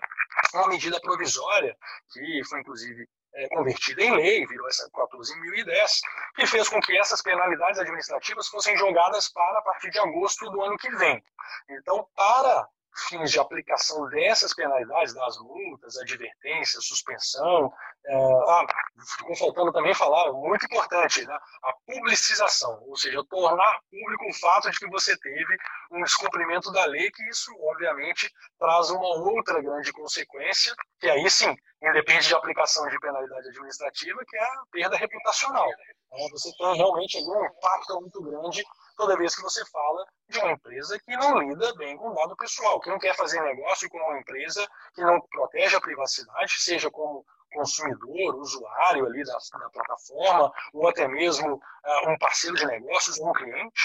uma 0.54 0.68
medida 0.68 1.00
provisória, 1.00 1.76
que 2.12 2.44
foi 2.44 2.60
inclusive 2.60 3.08
é, 3.34 3.48
convertida 3.48 4.02
em 4.02 4.14
lei, 4.14 4.46
virou 4.46 4.68
essa 4.68 4.88
14.010, 4.90 6.00
que 6.36 6.46
fez 6.46 6.68
com 6.68 6.80
que 6.80 6.96
essas 6.96 7.20
penalidades 7.20 7.80
administrativas 7.80 8.48
fossem 8.48 8.76
jogadas 8.76 9.28
para 9.28 9.58
a 9.58 9.62
partir 9.62 9.90
de 9.90 9.98
agosto 9.98 10.48
do 10.50 10.62
ano 10.62 10.78
que 10.78 10.90
vem. 10.96 11.22
Então, 11.68 12.06
para 12.14 12.68
fins 13.08 13.30
de 13.30 13.38
aplicação 13.38 14.08
dessas 14.08 14.54
penalidades, 14.54 15.14
das 15.14 15.38
multas, 15.38 15.96
advertências, 15.96 16.86
suspensão. 16.86 17.72
É, 18.06 18.14
ah, 18.14 18.66
ficou 19.16 19.36
faltando 19.36 19.72
também 19.72 19.94
falar, 19.94 20.32
muito 20.32 20.66
importante, 20.66 21.26
né, 21.26 21.38
a 21.62 21.72
publicização, 21.86 22.82
ou 22.86 22.96
seja, 22.96 23.24
tornar 23.30 23.80
público 23.90 24.28
o 24.28 24.34
fato 24.34 24.70
de 24.70 24.78
que 24.78 24.88
você 24.88 25.16
teve 25.18 25.56
um 25.90 26.02
descumprimento 26.02 26.70
da 26.70 26.84
lei, 26.84 27.10
que 27.10 27.28
isso, 27.28 27.50
obviamente, 27.60 28.30
traz 28.58 28.90
uma 28.90 29.08
outra 29.16 29.62
grande 29.62 29.92
consequência, 29.92 30.74
que 31.00 31.08
aí 31.08 31.28
sim, 31.30 31.54
independe 31.82 32.28
de 32.28 32.34
aplicação 32.34 32.86
de 32.88 32.98
penalidade 33.00 33.48
administrativa, 33.48 34.20
que 34.26 34.36
é 34.36 34.42
a 34.42 34.62
perda 34.70 34.96
reputacional. 34.96 35.66
Né? 35.66 36.28
Você 36.30 36.52
tem 36.56 36.76
realmente 36.76 37.18
um 37.18 37.44
impacto 37.46 38.00
muito 38.00 38.22
grande 38.22 38.64
toda 38.96 39.16
vez 39.16 39.34
que 39.34 39.42
você 39.42 39.64
fala 39.66 40.06
de 40.28 40.38
uma 40.38 40.52
empresa 40.52 40.98
que 40.98 41.16
não 41.16 41.38
lida 41.38 41.74
bem 41.74 41.96
com 41.96 42.14
dado 42.14 42.36
pessoal, 42.36 42.80
que 42.80 42.90
não 42.90 42.98
quer 42.98 43.14
fazer 43.16 43.40
negócio 43.40 43.88
com 43.88 43.98
uma 43.98 44.18
empresa 44.18 44.66
que 44.94 45.02
não 45.02 45.20
protege 45.20 45.76
a 45.76 45.80
privacidade, 45.80 46.62
seja 46.62 46.90
como 46.90 47.24
consumidor, 47.52 48.34
usuário 48.36 49.06
ali 49.06 49.24
da, 49.24 49.38
da 49.58 49.70
plataforma, 49.70 50.52
ou 50.72 50.88
até 50.88 51.06
mesmo 51.06 51.54
uh, 51.54 52.10
um 52.10 52.18
parceiro 52.18 52.56
de 52.56 52.66
negócios 52.66 53.18
um 53.20 53.32
cliente. 53.32 53.82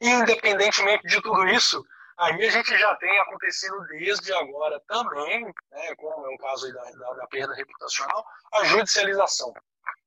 E, 0.00 0.08
independentemente 0.08 1.06
de 1.06 1.20
tudo 1.20 1.46
isso, 1.48 1.84
aí 2.18 2.42
a 2.46 2.50
gente 2.50 2.76
já 2.78 2.94
tem 2.96 3.18
acontecendo 3.20 3.80
desde 3.88 4.32
agora 4.32 4.80
também, 4.88 5.44
né, 5.44 5.94
como 5.96 6.26
é 6.26 6.34
o 6.34 6.38
caso 6.38 6.72
da, 6.72 6.82
da, 6.82 7.12
da 7.14 7.26
perda 7.26 7.54
reputacional, 7.54 8.24
a 8.54 8.64
judicialização. 8.64 9.52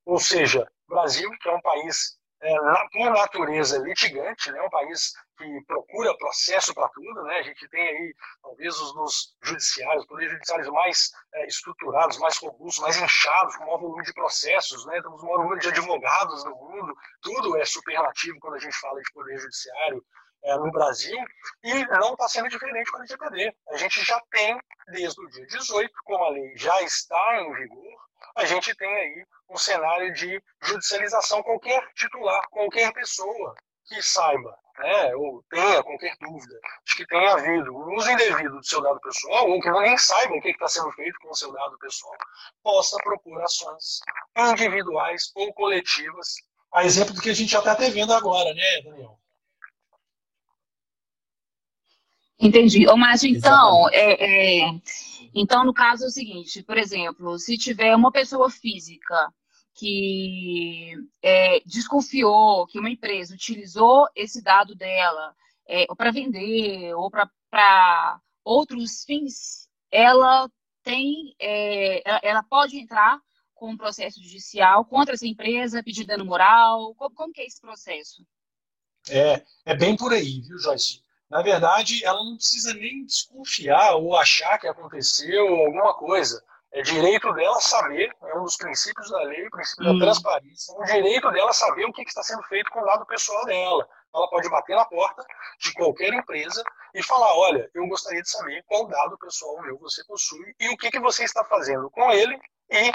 Ou 0.05 0.19
seja, 0.19 0.67
o 0.87 0.95
Brasil, 0.95 1.29
que 1.39 1.47
é 1.47 1.53
um 1.53 1.61
país 1.61 2.17
é, 2.43 2.87
por 2.91 3.09
natureza 3.11 3.77
litigante, 3.79 4.51
né, 4.51 4.61
um 4.61 4.69
país 4.69 5.13
que 5.37 5.61
procura 5.65 6.17
processo 6.17 6.73
para 6.73 6.89
tudo, 6.89 7.23
né, 7.23 7.39
a 7.39 7.41
gente 7.41 7.67
tem 7.69 7.81
aí 7.81 8.15
talvez 8.41 8.79
os 8.79 8.93
nos 8.95 9.35
judiciários, 9.41 10.05
poderes 10.05 10.33
judiciários 10.33 10.67
mais 10.69 11.11
é, 11.33 11.47
estruturados, 11.47 12.17
mais 12.17 12.37
robustos, 12.37 12.83
mais 12.83 12.97
inchados, 12.97 13.55
com 13.55 13.63
maior 13.63 13.79
volume 13.79 14.03
de 14.03 14.13
processos, 14.13 14.85
né, 14.85 15.01
temos 15.01 15.21
o 15.21 15.25
maior 15.25 15.39
número 15.39 15.61
de 15.61 15.69
advogados 15.69 16.43
no 16.43 16.55
mundo, 16.55 16.93
tudo 17.21 17.57
é 17.57 17.65
superlativo 17.65 18.37
quando 18.41 18.55
a 18.55 18.59
gente 18.59 18.77
fala 18.77 18.99
de 19.01 19.13
poder 19.13 19.37
judiciário 19.37 20.03
é, 20.43 20.57
no 20.57 20.69
Brasil, 20.71 21.17
e 21.63 21.85
não 21.85 22.11
está 22.11 22.27
sendo 22.27 22.49
diferente 22.49 22.91
com 22.91 22.97
a 22.97 22.99
LGPD. 22.99 23.55
A 23.69 23.77
gente 23.77 24.03
já 24.03 24.21
tem, 24.29 24.59
desde 24.89 25.21
o 25.21 25.29
dia 25.29 25.45
18, 25.47 25.91
como 26.03 26.25
a 26.25 26.29
lei 26.31 26.57
já 26.57 26.81
está 26.81 27.41
em 27.41 27.53
vigor, 27.53 28.02
a 28.35 28.45
gente 28.45 28.75
tem 28.75 28.87
aí 28.87 29.25
um 29.49 29.57
cenário 29.57 30.13
de 30.13 30.41
judicialização. 30.63 31.43
Qualquer 31.43 31.87
titular, 31.93 32.41
qualquer 32.49 32.91
pessoa 32.93 33.55
que 33.85 34.01
saiba, 34.01 34.57
né, 34.79 35.15
ou 35.15 35.43
tenha 35.49 35.83
qualquer 35.83 36.15
dúvida 36.19 36.59
de 36.85 36.95
que 36.95 37.05
tenha 37.05 37.33
havido 37.33 37.75
um 37.75 37.95
uso 37.95 38.09
indevido 38.09 38.57
do 38.57 38.65
seu 38.65 38.81
dado 38.81 38.99
pessoal, 39.01 39.49
ou 39.49 39.61
que 39.61 39.69
não 39.69 39.81
nem 39.81 39.97
saiba 39.97 40.33
o 40.33 40.41
que 40.41 40.49
está 40.49 40.67
sendo 40.67 40.91
feito 40.93 41.19
com 41.19 41.29
o 41.29 41.35
seu 41.35 41.51
dado 41.51 41.77
pessoal, 41.77 42.15
possa 42.63 42.97
propor 43.03 43.41
ações 43.41 43.99
individuais 44.37 45.31
ou 45.35 45.53
coletivas. 45.53 46.35
A 46.73 46.85
exemplo 46.85 47.13
do 47.13 47.21
que 47.21 47.29
a 47.29 47.33
gente 47.33 47.51
já 47.51 47.59
está 47.59 47.73
até 47.73 47.89
vendo 47.89 48.13
agora, 48.13 48.53
né, 48.53 48.81
Daniel? 48.83 49.19
Entendi. 52.39 52.87
Ô, 52.89 52.97
mas 52.97 53.23
então, 53.23 53.87
é, 53.91 54.63
é, 54.63 54.69
então, 55.33 55.65
no 55.65 55.73
caso 55.73 56.03
é 56.03 56.07
o 56.07 56.11
seguinte, 56.11 56.63
por 56.63 56.77
exemplo, 56.77 57.37
se 57.39 57.57
tiver 57.57 57.95
uma 57.95 58.11
pessoa 58.11 58.49
física 58.49 59.33
que 59.73 60.93
é, 61.21 61.59
desconfiou 61.61 62.67
que 62.67 62.79
uma 62.79 62.89
empresa 62.89 63.33
utilizou 63.33 64.07
esse 64.15 64.41
dado 64.41 64.75
dela 64.75 65.35
é, 65.67 65.85
para 65.95 66.11
vender 66.11 66.93
ou 66.93 67.09
para 67.09 68.21
outros 68.43 69.03
fins, 69.03 69.67
ela 69.89 70.49
tem, 70.83 71.35
é, 71.39 72.27
ela 72.27 72.43
pode 72.43 72.77
entrar 72.77 73.19
com 73.55 73.71
um 73.71 73.77
processo 73.77 74.21
judicial 74.21 74.85
contra 74.85 75.13
essa 75.13 75.25
empresa, 75.25 75.83
pedir 75.83 76.05
dano 76.05 76.25
moral? 76.25 76.93
Como, 76.95 77.15
como 77.15 77.33
que 77.33 77.41
é 77.41 77.45
esse 77.45 77.61
processo? 77.61 78.25
É, 79.09 79.43
é 79.65 79.75
bem 79.75 79.95
por 79.95 80.13
aí, 80.13 80.41
viu, 80.41 80.57
Joyce? 80.59 81.02
Na 81.33 81.41
verdade, 81.41 82.05
ela 82.05 82.23
não 82.23 82.35
precisa 82.35 82.75
nem 82.75 83.03
desconfiar 83.05 83.95
ou 83.95 84.15
achar 84.15 84.59
que 84.59 84.67
aconteceu 84.67 85.47
alguma 85.47 85.95
coisa. 85.95 86.39
É 86.71 86.83
direito 86.83 87.33
dela 87.33 87.59
saber, 87.59 88.15
é 88.21 88.37
um 88.37 88.43
dos 88.43 88.55
princípios 88.55 89.09
da 89.09 89.19
lei, 89.23 89.47
o 89.47 89.49
princípio 89.49 89.89
hum. 89.89 89.97
da 89.97 90.05
transparência, 90.05 90.71
é 90.73 90.79
o 90.79 90.85
direito 90.85 91.31
dela 91.31 91.51
saber 91.51 91.85
o 91.85 91.91
que 91.91 92.03
está 92.03 92.21
sendo 92.21 92.43
feito 92.43 92.69
com 92.69 92.81
o 92.81 92.85
dado 92.85 93.03
pessoal 93.07 93.43
dela. 93.45 93.87
Ela 94.13 94.29
pode 94.29 94.47
bater 94.47 94.75
na 94.75 94.85
porta 94.85 95.25
de 95.59 95.73
qualquer 95.73 96.13
empresa 96.13 96.63
e 96.93 97.01
falar: 97.01 97.35
olha, 97.35 97.67
eu 97.73 97.87
gostaria 97.87 98.21
de 98.21 98.29
saber 98.29 98.63
qual 98.67 98.87
dado 98.87 99.17
pessoal 99.17 99.59
meu 99.63 99.75
você 99.79 100.03
possui 100.05 100.53
e 100.59 100.69
o 100.69 100.77
que, 100.77 100.91
que 100.91 100.99
você 100.99 101.23
está 101.23 101.43
fazendo 101.45 101.89
com 101.89 102.11
ele 102.11 102.39
e 102.69 102.91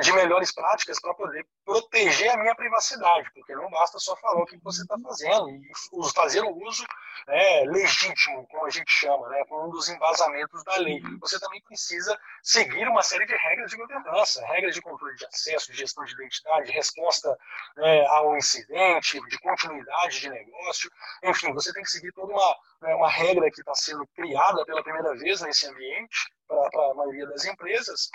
de 0.00 0.12
melhores 0.12 0.52
práticas 0.52 1.00
para 1.00 1.14
poder 1.14 1.46
proteger 1.64 2.30
a 2.30 2.36
minha 2.36 2.54
privacidade, 2.54 3.30
porque 3.32 3.54
não 3.54 3.70
basta 3.70 3.98
só 3.98 4.16
falar 4.16 4.42
o 4.42 4.46
que 4.46 4.56
você 4.58 4.82
está 4.82 4.96
fazendo 4.98 5.48
e 5.50 5.70
fazer 6.14 6.42
o 6.42 6.50
uso 6.66 6.84
né, 7.26 7.62
legítimo, 7.64 8.46
como 8.48 8.66
a 8.66 8.70
gente 8.70 8.90
chama, 8.90 9.28
né, 9.28 9.44
com 9.48 9.66
um 9.66 9.70
dos 9.70 9.88
embasamentos 9.88 10.64
da 10.64 10.76
lei. 10.76 11.00
Você 11.20 11.38
também 11.38 11.62
precisa 11.62 12.18
seguir 12.42 12.88
uma 12.88 13.02
série 13.02 13.26
de 13.26 13.34
regras 13.34 13.70
de 13.70 13.76
governança, 13.76 14.44
regras 14.46 14.74
de 14.74 14.82
controle 14.82 15.14
de 15.16 15.26
acesso, 15.26 15.70
de 15.70 15.78
gestão 15.78 16.04
de 16.04 16.14
identidade, 16.14 16.72
resposta 16.72 17.36
né, 17.76 18.06
ao 18.06 18.36
incidente, 18.36 19.20
de 19.28 19.38
continuidade 19.38 20.20
de 20.20 20.28
negócio, 20.28 20.90
enfim, 21.22 21.52
você 21.52 21.72
tem 21.72 21.82
que 21.82 21.90
seguir 21.90 22.12
toda 22.12 22.32
uma, 22.32 22.56
né, 22.82 22.94
uma 22.94 23.08
regra 23.08 23.50
que 23.50 23.60
está 23.60 23.74
sendo 23.74 24.06
criada 24.08 24.64
pela 24.64 24.82
primeira 24.82 25.14
vez 25.16 25.40
nesse 25.40 25.66
ambiente 25.66 26.30
para 26.48 26.90
a 26.90 26.94
maioria 26.94 27.26
das 27.26 27.44
empresas 27.44 28.10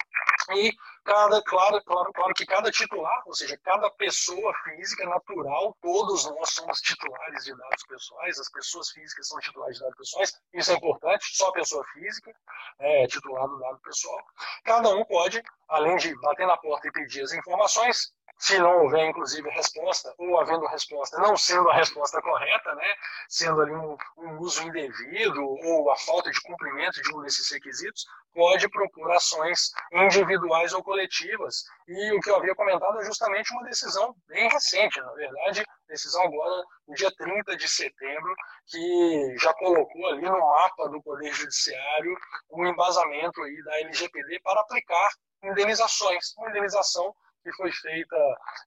e 0.51 0.73
cada 1.03 1.41
claro, 1.43 1.81
claro, 1.83 2.11
claro 2.13 2.33
que 2.33 2.45
cada 2.45 2.71
titular, 2.71 3.23
ou 3.25 3.33
seja, 3.33 3.57
cada 3.63 3.89
pessoa 3.91 4.53
física 4.63 5.05
natural, 5.05 5.75
todos 5.81 6.25
nós 6.25 6.49
somos 6.51 6.79
titulares 6.81 7.43
de 7.43 7.55
dados 7.55 7.83
pessoais, 7.87 8.39
as 8.39 8.49
pessoas 8.49 8.89
físicas 8.89 9.27
são 9.27 9.39
titulares 9.39 9.77
de 9.77 9.83
dados 9.83 9.97
pessoais, 9.97 10.41
isso 10.53 10.71
é 10.71 10.75
importante, 10.75 11.35
só 11.35 11.49
a 11.49 11.53
pessoa 11.53 11.83
física 11.93 12.35
é 12.79 13.07
titular 13.07 13.47
do 13.47 13.59
dado 13.59 13.79
pessoal. 13.79 14.19
Cada 14.63 14.89
um 14.89 15.05
pode, 15.05 15.41
além 15.69 15.95
de 15.97 16.13
bater 16.19 16.47
na 16.47 16.57
porta 16.57 16.87
e 16.87 16.91
pedir 16.91 17.21
as 17.21 17.33
informações, 17.33 18.11
se 18.37 18.59
não 18.59 18.83
houver, 18.83 19.09
inclusive, 19.09 19.49
resposta, 19.49 20.13
ou 20.17 20.39
havendo 20.39 20.65
resposta, 20.67 21.17
não 21.19 21.37
sendo 21.37 21.69
a 21.69 21.75
resposta 21.75 22.21
correta, 22.21 22.75
né, 22.75 22.95
sendo 23.29 23.61
ali 23.61 23.73
um, 23.73 23.97
um, 24.17 24.39
uso 24.39 24.61
indevido 24.63 25.41
ou 25.43 25.89
a 25.89 25.95
falta 25.97 26.29
de 26.31 26.41
cumprimento 26.41 27.01
de 27.01 27.15
um 27.15 27.21
desses 27.21 27.49
requisitos, 27.49 28.05
pode 28.33 28.69
propor 28.69 29.11
ações 29.11 29.71
individuais 29.91 30.73
ou 30.73 30.83
coletivas. 30.83 31.63
E 31.87 32.11
o 32.13 32.19
que 32.19 32.29
eu 32.29 32.35
havia 32.35 32.55
comentado 32.55 32.99
é 32.99 33.05
justamente 33.05 33.53
uma 33.53 33.63
decisão 33.63 34.13
bem 34.27 34.49
recente, 34.49 34.99
na 34.99 35.11
verdade, 35.13 35.63
decisão 35.87 36.23
agora 36.23 36.63
no 36.87 36.95
dia 36.95 37.11
30 37.15 37.55
de 37.55 37.69
setembro, 37.69 38.35
que 38.67 39.35
já 39.39 39.53
colocou 39.53 40.07
ali 40.07 40.23
no 40.23 40.39
mapa 40.39 40.89
do 40.89 41.01
Poder 41.01 41.31
Judiciário 41.33 42.15
um 42.51 42.65
embasamento 42.65 43.41
aí 43.41 43.63
da 43.63 43.79
LGPD 43.81 44.39
para 44.41 44.61
aplicar 44.61 45.09
indenizações, 45.43 46.33
uma 46.37 46.49
indenização 46.49 47.15
que 47.45 47.53
foi 47.53 47.71
feita 47.71 48.15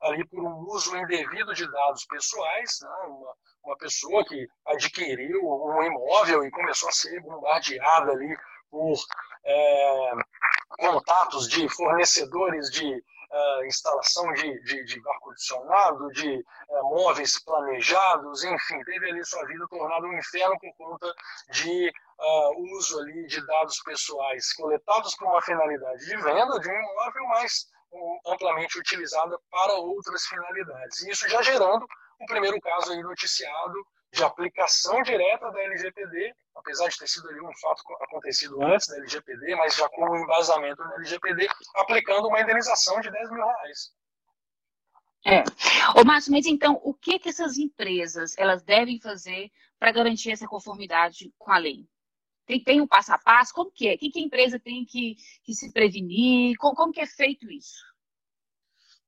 ali 0.03 0.25
por 0.29 0.41
um 0.41 0.61
uso 0.69 0.97
indevido 0.97 1.53
de 1.53 1.69
dados 1.69 2.05
pessoais, 2.05 2.79
né? 2.81 2.89
uma, 3.09 3.35
uma 3.65 3.77
pessoa 3.77 4.25
que 4.25 4.49
adquiriu 4.67 5.41
um 5.45 5.83
imóvel 5.83 6.45
e 6.45 6.51
começou 6.53 6.89
a 6.89 6.93
ser 6.93 7.21
bombardeada 7.21 8.13
ali 8.13 8.39
por 8.71 8.97
é, 9.45 10.13
contatos 10.79 11.49
de 11.49 11.69
fornecedores 11.71 12.71
de 12.71 12.87
uh, 12.95 13.65
instalação 13.65 14.33
de, 14.35 14.63
de, 14.63 14.85
de 14.85 15.09
ar-condicionado, 15.09 16.09
de 16.13 16.37
uh, 16.69 16.83
móveis 16.85 17.43
planejados, 17.43 18.45
enfim, 18.45 18.83
teve 18.85 19.11
ali 19.11 19.25
sua 19.25 19.45
vida 19.47 19.67
tornada 19.69 20.07
um 20.07 20.17
inferno 20.17 20.57
por 20.61 20.73
conta 20.77 21.13
de 21.51 21.89
uh, 21.89 22.77
uso 22.77 23.01
ali 23.01 23.27
de 23.27 23.45
dados 23.45 23.83
pessoais 23.83 24.53
coletados 24.53 25.17
para 25.17 25.31
uma 25.31 25.43
finalidade 25.43 26.05
de 26.05 26.17
venda 26.17 26.61
de 26.61 26.71
um 26.71 26.73
imóvel, 26.73 27.27
mas 27.29 27.67
amplamente 28.27 28.79
utilizada 28.79 29.39
para 29.51 29.75
outras 29.75 30.27
finalidades. 30.27 31.03
E 31.03 31.11
isso 31.11 31.29
já 31.29 31.43
gerando 31.43 31.87
um 32.21 32.27
primeiro 32.27 32.61
caso 32.61 32.93
aí 32.93 33.03
noticiado 33.03 33.75
de 34.13 34.25
aplicação 34.25 35.03
direta 35.03 35.51
da 35.51 35.61
LGPD, 35.61 36.35
apesar 36.55 36.89
de 36.89 36.99
ter 36.99 37.07
sido 37.07 37.29
ali 37.29 37.41
um 37.41 37.55
fato 37.61 37.83
acontecido 38.01 38.63
antes 38.63 38.89
da 38.89 38.97
LGPD, 38.97 39.55
mas 39.57 39.77
já 39.77 39.89
com 39.91 40.03
o 40.03 40.17
embasamento 40.17 40.83
da 40.83 40.95
LGPD, 40.97 41.49
aplicando 41.77 42.29
uma 42.29 42.41
indenização 42.41 43.01
de 43.01 43.11
10 43.11 43.31
mil 43.31 43.45
reais. 43.45 43.93
É. 45.27 45.43
Ô, 46.01 46.05
Márcio, 46.05 46.33
mas 46.33 46.47
então, 46.47 46.81
o 46.83 46.95
que, 46.95 47.19
que 47.19 47.29
essas 47.29 47.59
empresas 47.59 48.35
elas 48.39 48.63
devem 48.63 49.01
fazer 49.01 49.51
para 49.79 49.93
garantir 49.93 50.31
essa 50.31 50.47
conformidade 50.47 51.33
com 51.39 51.53
a 51.53 51.59
lei? 51.59 51.87
Tem, 52.49 52.65
tem 52.65 52.81
um 52.81 52.87
passo 52.87 53.13
a 53.13 53.19
passo? 53.19 53.53
Como 53.53 53.71
que 53.71 53.87
é? 53.89 53.95
O 53.95 53.99
que, 53.99 54.11
que 54.11 54.19
a 54.19 54.23
empresa 54.23 54.59
tem 54.59 54.83
que, 54.87 55.17
que 55.45 55.55
se 55.55 55.71
prevenir? 55.71 56.57
Como, 56.57 56.75
como 56.75 56.93
que 56.93 57.01
é 57.01 57.07
feito 57.07 57.51
isso? 57.53 57.85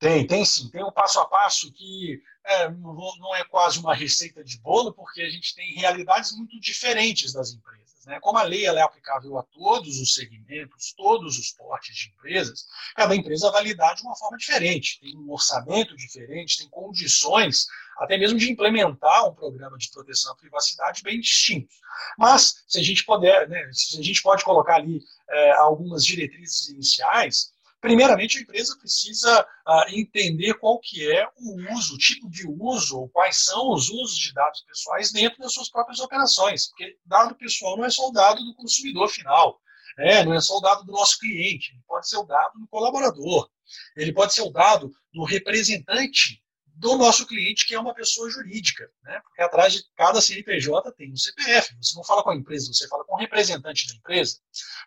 Tem, 0.00 0.26
tem 0.26 0.44
sim. 0.46 0.70
Tem 0.70 0.82
um 0.82 0.90
passo 0.90 1.20
a 1.20 1.26
passo 1.26 1.70
que 1.72 2.22
é, 2.46 2.70
não 2.70 3.36
é 3.36 3.44
quase 3.44 3.78
uma 3.78 3.94
receita 3.94 4.42
de 4.42 4.58
bolo, 4.58 4.94
porque 4.94 5.20
a 5.20 5.28
gente 5.28 5.54
tem 5.54 5.74
realidades 5.74 6.32
muito 6.32 6.58
diferentes 6.58 7.34
das 7.34 7.52
empresas. 7.52 8.06
Né? 8.06 8.18
Como 8.18 8.38
a 8.38 8.42
lei 8.42 8.64
é 8.64 8.80
aplicável 8.80 9.38
a 9.38 9.42
todos 9.42 10.00
os 10.00 10.14
segmentos, 10.14 10.94
todos 10.96 11.38
os 11.38 11.52
portes 11.52 11.94
de 11.94 12.08
empresas, 12.08 12.64
cada 12.96 13.14
empresa 13.14 13.50
vai 13.50 13.62
lidar 13.62 13.92
de 13.94 14.00
uma 14.00 14.16
forma 14.16 14.38
diferente, 14.38 14.98
tem 15.00 15.14
um 15.18 15.30
orçamento 15.30 15.94
diferente, 15.94 16.58
tem 16.58 16.70
condições 16.70 17.66
até 17.98 18.16
mesmo 18.16 18.38
de 18.38 18.50
implementar 18.50 19.28
um 19.28 19.34
programa 19.34 19.76
de 19.76 19.90
proteção 19.90 20.32
à 20.32 20.36
privacidade 20.36 21.02
bem 21.02 21.20
distintos. 21.20 21.76
Mas, 22.16 22.64
se 22.66 22.80
a 22.80 22.82
gente 22.82 23.04
puder, 23.04 23.46
né, 23.50 23.68
se 23.70 24.00
a 24.00 24.02
gente 24.02 24.22
pode 24.22 24.42
colocar 24.44 24.76
ali 24.76 25.02
é, 25.28 25.52
algumas 25.52 26.02
diretrizes 26.02 26.68
iniciais, 26.70 27.52
Primeiramente, 27.80 28.36
a 28.36 28.40
empresa 28.42 28.76
precisa 28.78 29.46
ah, 29.66 29.86
entender 29.88 30.54
qual 30.54 30.78
que 30.78 31.10
é 31.10 31.26
o 31.38 31.74
uso, 31.74 31.94
o 31.94 31.98
tipo 31.98 32.28
de 32.28 32.46
uso, 32.46 33.08
quais 33.08 33.44
são 33.44 33.72
os 33.72 33.88
usos 33.88 34.18
de 34.18 34.34
dados 34.34 34.62
pessoais 34.62 35.10
dentro 35.12 35.38
das 35.38 35.54
suas 35.54 35.70
próprias 35.70 35.98
operações. 35.98 36.68
Porque 36.68 36.98
dado 37.06 37.34
pessoal 37.34 37.78
não 37.78 37.84
é 37.84 37.90
só 37.90 38.08
o 38.08 38.12
dado 38.12 38.44
do 38.44 38.54
consumidor 38.54 39.08
final, 39.08 39.58
né? 39.96 40.22
não 40.24 40.34
é 40.34 40.40
só 40.40 40.58
o 40.58 40.60
dado 40.60 40.84
do 40.84 40.92
nosso 40.92 41.18
cliente, 41.18 41.72
pode 41.86 42.06
ser 42.06 42.18
o 42.18 42.24
dado 42.24 42.58
do 42.58 42.68
colaborador, 42.68 43.48
ele 43.96 44.12
pode 44.12 44.34
ser 44.34 44.42
o 44.42 44.50
dado 44.50 44.90
do 45.12 45.24
representante 45.24 46.42
do 46.80 46.96
nosso 46.96 47.26
cliente, 47.26 47.66
que 47.66 47.74
é 47.74 47.78
uma 47.78 47.94
pessoa 47.94 48.30
jurídica. 48.30 48.90
Né? 49.02 49.20
Porque 49.22 49.42
atrás 49.42 49.74
de 49.74 49.84
cada 49.94 50.18
CNPJ 50.18 50.90
tem 50.92 51.12
um 51.12 51.16
CPF. 51.16 51.76
Você 51.76 51.94
não 51.94 52.02
fala 52.02 52.22
com 52.22 52.30
a 52.30 52.34
empresa, 52.36 52.72
você 52.72 52.88
fala 52.88 53.04
com 53.04 53.14
o 53.14 53.18
representante 53.18 53.86
da 53.86 53.94
empresa. 53.94 54.38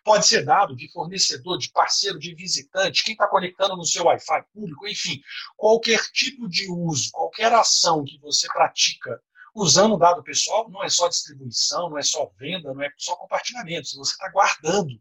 Pode 0.02 0.26
ser 0.26 0.44
dado 0.44 0.74
de 0.74 0.90
fornecedor, 0.90 1.56
de 1.56 1.70
parceiro, 1.70 2.18
de 2.18 2.34
visitante, 2.34 3.04
quem 3.04 3.12
está 3.12 3.28
conectando 3.28 3.76
no 3.76 3.84
seu 3.84 4.04
Wi-Fi 4.06 4.44
público, 4.52 4.88
enfim. 4.88 5.20
Qualquer 5.56 6.00
tipo 6.12 6.48
de 6.48 6.68
uso, 6.68 7.10
qualquer 7.12 7.52
ação 7.52 8.04
que 8.04 8.18
você 8.18 8.48
pratica 8.48 9.22
usando 9.54 9.96
dado 9.96 10.24
pessoal, 10.24 10.68
não 10.68 10.82
é 10.82 10.88
só 10.88 11.06
distribuição, 11.06 11.90
não 11.90 11.96
é 11.96 12.02
só 12.02 12.28
venda, 12.36 12.74
não 12.74 12.82
é 12.82 12.90
só 12.98 13.14
compartilhamento. 13.14 13.86
Se 13.86 13.96
você 13.96 14.14
está 14.14 14.28
guardando, 14.30 15.00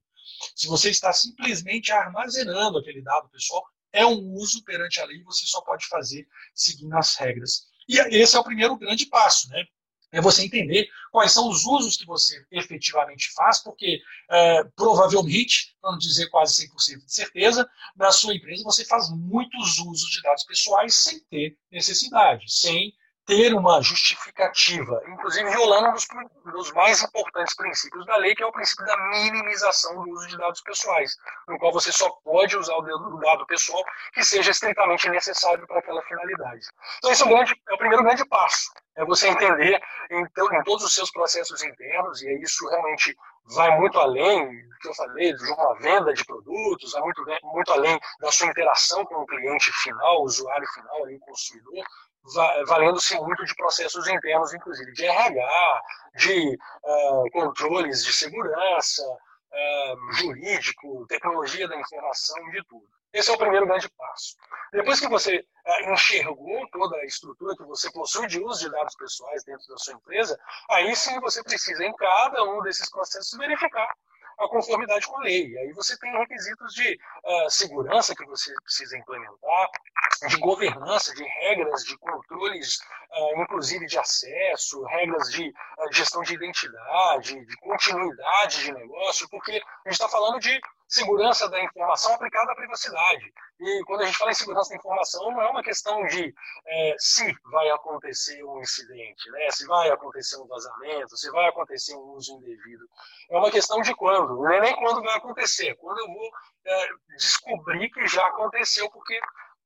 se 0.56 0.68
você 0.68 0.92
está 0.92 1.12
simplesmente 1.12 1.92
armazenando 1.92 2.78
aquele 2.78 3.02
dado 3.02 3.28
pessoal, 3.30 3.66
é 3.94 4.06
um 4.06 4.34
uso 4.34 4.64
perante 4.64 5.00
a 5.00 5.06
lei, 5.06 5.22
você 5.24 5.46
só 5.46 5.62
pode 5.62 5.86
fazer 5.88 6.28
seguindo 6.54 6.94
as 6.98 7.16
regras. 7.16 7.68
E 7.88 7.98
esse 8.18 8.36
é 8.36 8.40
o 8.40 8.44
primeiro 8.44 8.76
grande 8.76 9.06
passo, 9.06 9.48
né? 9.50 9.64
É 10.12 10.22
você 10.22 10.44
entender 10.44 10.88
quais 11.12 11.32
são 11.32 11.50
os 11.50 11.66
usos 11.66 11.98
que 11.98 12.06
você 12.06 12.46
efetivamente 12.52 13.32
faz, 13.34 13.60
porque 13.64 14.00
é, 14.30 14.64
provavelmente, 14.76 15.76
para 15.82 15.98
dizer 15.98 16.30
quase 16.30 16.68
100% 16.68 17.06
de 17.06 17.14
certeza, 17.14 17.68
na 17.96 18.12
sua 18.12 18.36
empresa 18.36 18.64
você 18.64 18.86
faz 18.86 19.10
muitos 19.10 19.80
usos 19.80 20.10
de 20.12 20.22
dados 20.22 20.44
pessoais 20.44 20.94
sem 20.94 21.20
ter 21.32 21.58
necessidade, 21.72 22.46
sem 22.48 22.94
ter 23.26 23.54
uma 23.54 23.82
justificativa, 23.82 25.02
inclusive 25.08 25.50
violando 25.50 25.90
um 25.90 25.94
dos, 25.94 26.08
dos, 26.52 26.72
mais 26.74 27.02
importantes 27.02 27.56
princípios 27.56 28.06
da 28.06 28.18
lei, 28.18 28.36
que 28.36 28.44
é 28.44 28.46
o 28.46 28.52
princípio 28.52 28.86
da 28.86 28.98
minimização 29.10 30.04
do 30.04 30.12
uso 30.12 30.28
de 30.28 30.38
dados 30.38 30.62
pessoais, 30.62 31.16
no 31.48 31.58
qual 31.58 31.72
você 31.72 31.92
só 31.92 32.10
pode 32.24 32.58
usar 32.58 32.76
o 32.76 33.20
dado 33.20 33.46
pessoal 33.46 33.84
que 34.14 34.24
seja 34.24 34.52
estritamente 34.52 35.10
necessário 35.10 35.66
para 35.66 35.80
aquela 35.80 36.02
finalidade. 36.04 36.66
Então, 36.98 37.12
esse 37.12 37.24
é 37.24 37.28
grande, 37.28 37.56
é 37.70 37.74
o 37.74 37.78
primeiro 37.78 38.04
grande 38.04 38.26
passo, 38.26 38.70
é 38.98 39.06
você 39.06 39.30
entender 39.30 39.82
em, 40.12 40.22
em 40.22 40.64
todos 40.64 40.84
os 40.84 40.94
seus 40.94 41.10
processos 41.10 41.64
internos, 41.64 42.22
e 42.22 42.42
isso 42.42 42.68
realmente 42.68 43.16
vai 43.56 43.78
muito 43.80 44.00
além 44.00 44.68
do 44.68 44.78
que 44.78 44.88
eu 44.90 44.94
falei, 44.96 45.34
de 45.34 45.52
uma 45.52 45.76
venda 45.80 46.14
de 46.14 46.26
produtos, 46.26 46.92
vai 46.92 47.02
muito, 47.02 47.24
muito 47.44 47.72
além 47.72 48.00
da 48.20 48.32
sua 48.32 48.48
interação 48.48 49.06
com 49.06 49.16
o 49.16 49.26
cliente 49.26 49.72
final, 49.82 50.22
o 50.22 50.26
usuário 50.26 50.68
final, 50.74 51.04
o 51.04 51.20
consumidor, 51.20 51.86
valendo-se 52.68 53.16
muito 53.20 53.44
de 53.46 53.56
processos 53.56 54.08
internos, 54.08 54.54
inclusive 54.54 54.92
de 54.94 55.06
RH, 55.06 55.82
de 56.16 56.58
uh, 56.84 57.32
controles 57.32 58.04
de 58.04 58.14
segurança, 58.14 59.04
uh, 59.04 60.14
jurídico, 60.14 61.06
tecnologia 61.08 61.68
da 61.68 61.78
informação, 61.78 62.38
de 62.52 62.64
tudo. 62.66 62.88
Esse 63.12 63.30
é 63.30 63.34
o 63.34 63.38
primeiro 63.38 63.68
grande 63.68 63.88
passo. 63.90 64.36
Depois 64.72 65.00
que 65.00 65.08
você 65.08 65.38
uh, 65.38 65.92
enxergou 65.92 66.68
toda 66.72 66.96
a 66.98 67.06
estrutura 67.06 67.56
que 67.56 67.64
você 67.64 67.92
possui 67.92 68.28
de 68.28 68.40
uso 68.40 68.62
de 68.62 68.72
dados 68.72 68.96
pessoais 68.96 69.44
dentro 69.44 69.68
da 69.68 69.78
sua 69.78 69.94
empresa, 69.94 70.40
aí 70.70 70.96
sim 70.96 71.20
você 71.20 71.44
precisa, 71.44 71.84
em 71.84 71.94
cada 71.96 72.44
um 72.44 72.62
desses 72.62 72.90
processos, 72.90 73.38
verificar 73.38 73.94
a 74.40 74.48
conformidade 74.48 75.08
com 75.08 75.18
a 75.18 75.24
lei. 75.24 75.58
Aí 75.58 75.72
você 75.74 75.98
tem 76.00 76.12
requisitos 76.18 76.74
de 76.74 77.00
uh, 77.24 77.50
segurança 77.50 78.16
que 78.16 78.26
você 78.26 78.54
precisa 78.64 78.98
implementar, 78.98 79.70
de 80.28 80.38
governança, 80.38 81.14
de 81.14 81.24
regras, 81.24 81.84
de 81.84 81.98
controles, 81.98 82.80
uh, 83.12 83.42
inclusive 83.42 83.86
de 83.86 83.98
acesso, 83.98 84.84
regras 84.86 85.32
de 85.32 85.50
uh, 85.50 85.94
gestão 85.94 86.22
de 86.22 86.34
identidade, 86.34 87.46
de 87.46 87.58
continuidade 87.58 88.64
de 88.64 88.72
negócio, 88.74 89.28
porque 89.30 89.52
a 89.52 89.90
gente 89.90 89.94
está 89.94 90.10
falando 90.10 90.40
de 90.40 90.60
segurança 90.94 91.50
da 91.50 91.62
informação 91.64 92.14
aplicada 92.14 92.52
à 92.52 92.56
privacidade. 92.56 93.34
E 93.60 93.84
quando 93.86 94.02
a 94.02 94.06
gente 94.06 94.18
fala 94.18 94.32
em 94.32 94.36
segurança 94.36 94.70
da 94.70 94.76
informação, 94.76 95.32
não 95.32 95.42
é 95.42 95.50
uma 95.50 95.64
questão 95.64 96.06
de 96.06 96.34
é, 96.68 96.96
se 97.00 97.36
vai 97.52 97.70
acontecer 97.72 98.44
um 98.44 98.60
incidente, 98.60 99.30
né? 99.32 99.50
se 99.50 99.66
vai 99.66 99.90
acontecer 99.90 100.38
um 100.38 100.46
vazamento, 100.46 101.18
se 101.18 101.32
vai 101.32 101.48
acontecer 101.48 101.96
um 101.96 102.12
uso 102.12 102.36
indevido. 102.38 102.88
É 103.32 103.38
uma 103.38 103.50
questão 103.50 103.82
de 103.82 103.96
quando. 103.96 104.36
Não 104.36 104.52
é 104.52 104.62
nem 104.62 104.76
quando 104.76 105.02
vai 105.02 105.16
acontecer, 105.18 105.74
quando 105.76 105.98
eu 106.00 106.08
vou 106.08 106.32
é, 106.66 106.88
descobrir 107.18 107.90
que 107.90 108.08
já 108.08 108.28
aconteceu, 108.28 108.90
porque 108.92 109.20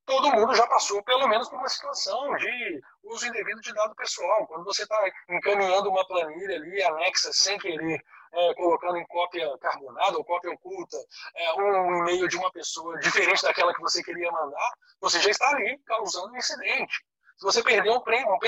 todo 0.06 0.32
mundo 0.32 0.56
já 0.56 0.66
passou 0.68 1.04
pelo 1.04 1.28
menos 1.28 1.50
por 1.50 1.60
uma 1.60 1.68
situação 1.68 2.38
de 2.38 2.82
uso 3.04 3.28
indevido 3.28 3.60
de 3.60 3.74
dado 3.74 3.94
pessoal. 3.96 4.48
Quando 4.48 4.64
você 4.64 4.84
está 4.84 4.98
encaminhando 5.30 5.90
uma 5.90 6.08
planilha 6.08 6.56
ali 6.56 6.82
anexa 6.84 7.34
sem 7.34 7.60
querer 7.60 8.02
é, 8.34 8.54
colocando 8.56 8.98
em 8.98 9.06
cópia 9.08 9.58
carbonada 9.60 10.18
ou 10.18 10.24
cópia 10.24 10.52
oculta 10.52 10.98
é, 11.36 11.54
um 11.54 11.98
e-mail 12.00 12.28
de 12.28 12.38
uma 12.38 12.52
pessoa 12.52 12.98
diferente 13.00 13.44
daquela 13.44 13.74
que 13.74 13.82
você 13.82 14.04
queria 14.04 14.32
mandar, 14.32 14.74
você 15.00 15.20
já 15.20 15.30
está 15.30 15.50
ali 15.50 15.78
causando 15.86 16.34
um 16.34 16.38
incidente. 16.38 17.04
Se 17.38 17.44
você 17.46 17.62
perder 17.62 17.92
um, 17.92 17.98
um 17.98 18.40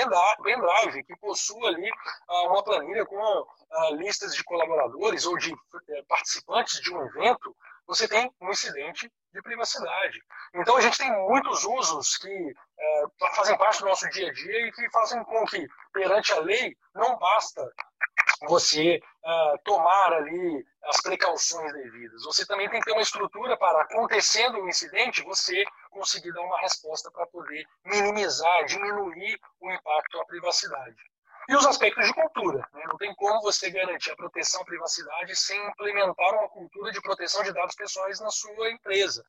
pendrive 0.42 1.04
que 1.04 1.16
possua 1.18 1.68
ali 1.68 1.88
ah, 2.28 2.48
uma 2.48 2.62
planilha 2.62 3.06
com 3.06 3.46
ah, 3.70 3.90
listas 3.92 4.34
de 4.34 4.42
colaboradores 4.42 5.24
ou 5.26 5.38
de 5.38 5.52
eh, 5.52 6.02
participantes 6.08 6.80
de 6.80 6.92
um 6.92 7.00
evento, 7.06 7.56
você 7.86 8.08
tem 8.08 8.32
um 8.40 8.50
incidente 8.50 9.08
de 9.32 9.42
privacidade. 9.42 10.20
Então 10.54 10.76
a 10.76 10.80
gente 10.80 10.98
tem 10.98 11.10
muitos 11.28 11.64
usos 11.64 12.16
que 12.16 12.54
é, 12.78 13.04
fazem 13.34 13.56
parte 13.56 13.78
do 13.78 13.86
nosso 13.86 14.08
dia 14.10 14.28
a 14.28 14.32
dia 14.32 14.66
e 14.66 14.72
que 14.72 14.90
fazem 14.90 15.22
com 15.22 15.44
que, 15.46 15.68
perante 15.92 16.32
a 16.32 16.40
lei, 16.40 16.76
não 16.92 17.16
basta 17.16 17.62
você 18.42 19.00
uh, 19.24 19.58
tomar 19.64 20.12
ali 20.14 20.64
as 20.84 21.00
precauções 21.02 21.72
devidas. 21.72 22.24
Você 22.24 22.46
também 22.46 22.68
tem 22.68 22.80
que 22.80 22.86
ter 22.86 22.92
uma 22.92 23.02
estrutura 23.02 23.56
para, 23.56 23.82
acontecendo 23.82 24.58
um 24.58 24.68
incidente, 24.68 25.22
você 25.24 25.64
conseguir 25.90 26.32
dar 26.32 26.42
uma 26.42 26.60
resposta 26.60 27.10
para 27.10 27.26
poder 27.26 27.64
minimizar, 27.84 28.64
diminuir 28.64 29.38
o 29.60 29.70
impacto 29.70 30.20
à 30.20 30.24
privacidade. 30.26 30.96
E 31.48 31.56
os 31.56 31.66
aspectos 31.66 32.06
de 32.06 32.14
cultura. 32.14 32.58
Né? 32.72 32.84
Não 32.86 32.96
tem 32.96 33.14
como 33.14 33.40
você 33.40 33.70
garantir 33.70 34.10
a 34.12 34.16
proteção 34.16 34.62
à 34.62 34.64
privacidade 34.64 35.34
sem 35.36 35.60
implementar 35.68 36.34
uma 36.34 36.48
cultura 36.48 36.92
de 36.92 37.00
proteção 37.00 37.42
de 37.42 37.52
dados 37.52 37.74
pessoais 37.74 38.20
na 38.20 38.30
sua 38.30 38.70
empresa. 38.70 39.24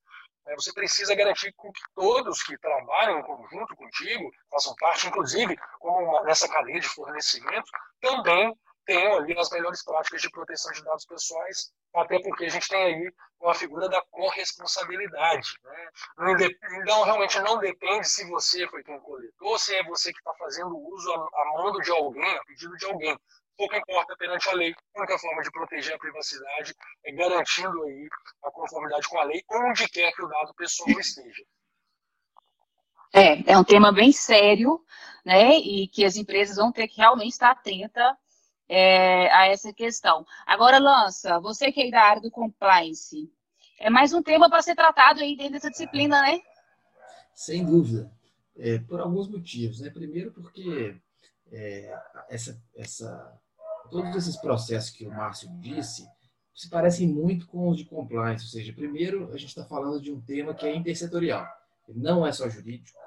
Né? 0.45 0.54
Você 0.56 0.71
precisa 0.71 1.15
garantir 1.15 1.52
que 1.52 1.71
todos 1.95 2.43
que 2.43 2.58
trabalham 2.60 3.19
em 3.19 3.24
conjunto 3.24 3.76
contigo, 3.76 4.32
façam 4.50 4.76
parte, 4.76 5.08
inclusive, 5.08 5.58
como 5.80 6.24
nessa 6.24 6.47
cadeia 6.47 6.80
de 6.80 6.88
fornecimento, 6.88 7.69
também 8.00 8.56
tenham 8.86 9.17
ali 9.17 9.38
as 9.38 9.50
melhores 9.50 9.84
práticas 9.84 10.22
de 10.22 10.30
proteção 10.30 10.72
de 10.72 10.84
dados 10.84 11.06
pessoais, 11.06 11.72
até 11.96 12.20
porque 12.20 12.46
a 12.46 12.50
gente 12.50 12.67
tem 12.67 12.84
aí 12.84 13.13
uma 13.39 13.54
figura 13.54 13.89
da 13.89 14.02
corresponsabilidade. 14.10 15.48
Né? 15.63 16.50
Então, 16.82 17.04
realmente 17.04 17.39
não 17.39 17.58
depende 17.60 18.08
se 18.08 18.28
você 18.30 18.67
foi 18.67 18.84
quem 18.84 19.00
coletou, 19.00 19.58
se 19.58 19.76
é 19.76 19.84
você 19.84 20.12
que 20.12 20.20
está 20.20 20.34
fazendo 20.36 20.78
uso 20.78 21.12
a, 21.12 21.46
mando 21.58 21.80
de 21.82 21.91
alguém, 21.91 22.38
a 22.38 22.44
pedido 22.46 22.76
de 22.78 22.86
alguém. 22.86 23.17
Pouco 23.58 23.76
importa 23.76 24.15
perante 24.17 24.50
a 24.50 24.54
lei. 24.54 24.74
A 24.96 25.00
única 25.00 25.20
forma 25.20 25.41
de 25.44 25.52
proteger 25.52 25.96
a 25.96 26.00
privacidade 26.00 26.74
é 27.06 27.12
garantindo 27.12 27.84
aí 27.84 28.08
a 28.44 28.52
conformidade 28.52 29.08
com 29.08 29.20
a 29.20 29.24
lei, 29.24 29.44
onde 29.52 29.88
quer 29.89 30.12
que 30.13 30.24
o 30.24 30.28
dado 30.28 30.54
pessoal 30.56 30.89
esteja. 31.00 31.44
É, 33.13 33.52
é 33.52 33.58
um 33.58 33.63
tema 33.63 33.91
bem 33.91 34.12
sério, 34.12 34.84
né? 35.26 35.58
E 35.58 35.88
que 35.89 36.06
as 36.06 36.15
empresas 36.15 36.56
vão 36.56 36.72
ter 36.72 36.88
que 36.88 36.98
realmente 36.98 37.34
estar 37.34 37.52
atentas 37.52 38.15
é, 38.71 39.29
a 39.34 39.47
essa 39.47 39.73
questão. 39.73 40.25
Agora, 40.47 40.79
Lança, 40.79 41.41
você 41.41 41.73
que 41.73 41.81
é 41.81 41.91
da 41.91 42.01
área 42.01 42.21
do 42.21 42.31
compliance, 42.31 43.29
é 43.77 43.89
mais 43.89 44.13
um 44.13 44.23
tema 44.23 44.49
para 44.49 44.62
ser 44.62 44.75
tratado 44.75 45.19
aí 45.19 45.36
dentro 45.36 45.53
dessa 45.53 45.69
disciplina, 45.69 46.21
né? 46.21 46.39
Sem 47.36 47.65
dúvida. 47.65 48.10
É, 48.57 48.79
por 48.79 49.01
alguns 49.01 49.27
motivos. 49.27 49.81
Né? 49.81 49.89
Primeiro, 49.89 50.31
porque 50.31 50.95
é, 51.51 51.99
essa, 52.29 52.57
essa, 52.73 53.38
todos 53.89 54.15
esses 54.15 54.38
processos 54.38 54.91
que 54.91 55.05
o 55.05 55.12
Márcio 55.12 55.49
disse 55.60 56.07
se 56.55 56.69
parecem 56.69 57.10
muito 57.10 57.47
com 57.47 57.67
os 57.67 57.77
de 57.77 57.84
compliance. 57.84 58.45
Ou 58.45 58.51
seja, 58.51 58.71
primeiro, 58.71 59.34
a 59.34 59.38
gente 59.38 59.49
está 59.49 59.65
falando 59.65 60.01
de 60.01 60.13
um 60.13 60.21
tema 60.21 60.53
que 60.53 60.65
é 60.65 60.73
intersetorial. 60.73 61.45
Ele 61.89 61.99
não 61.99 62.25
é 62.25 62.31
só 62.31 62.47
jurídico, 62.47 62.97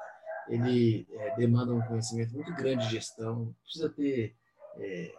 ele 0.46 1.06
é, 1.10 1.36
demanda 1.36 1.72
um 1.72 1.80
conhecimento 1.80 2.34
muito 2.34 2.52
grande 2.52 2.84
de 2.84 2.90
gestão, 2.90 3.54
precisa 3.62 3.88
ter 3.88 4.36
é, 4.76 5.14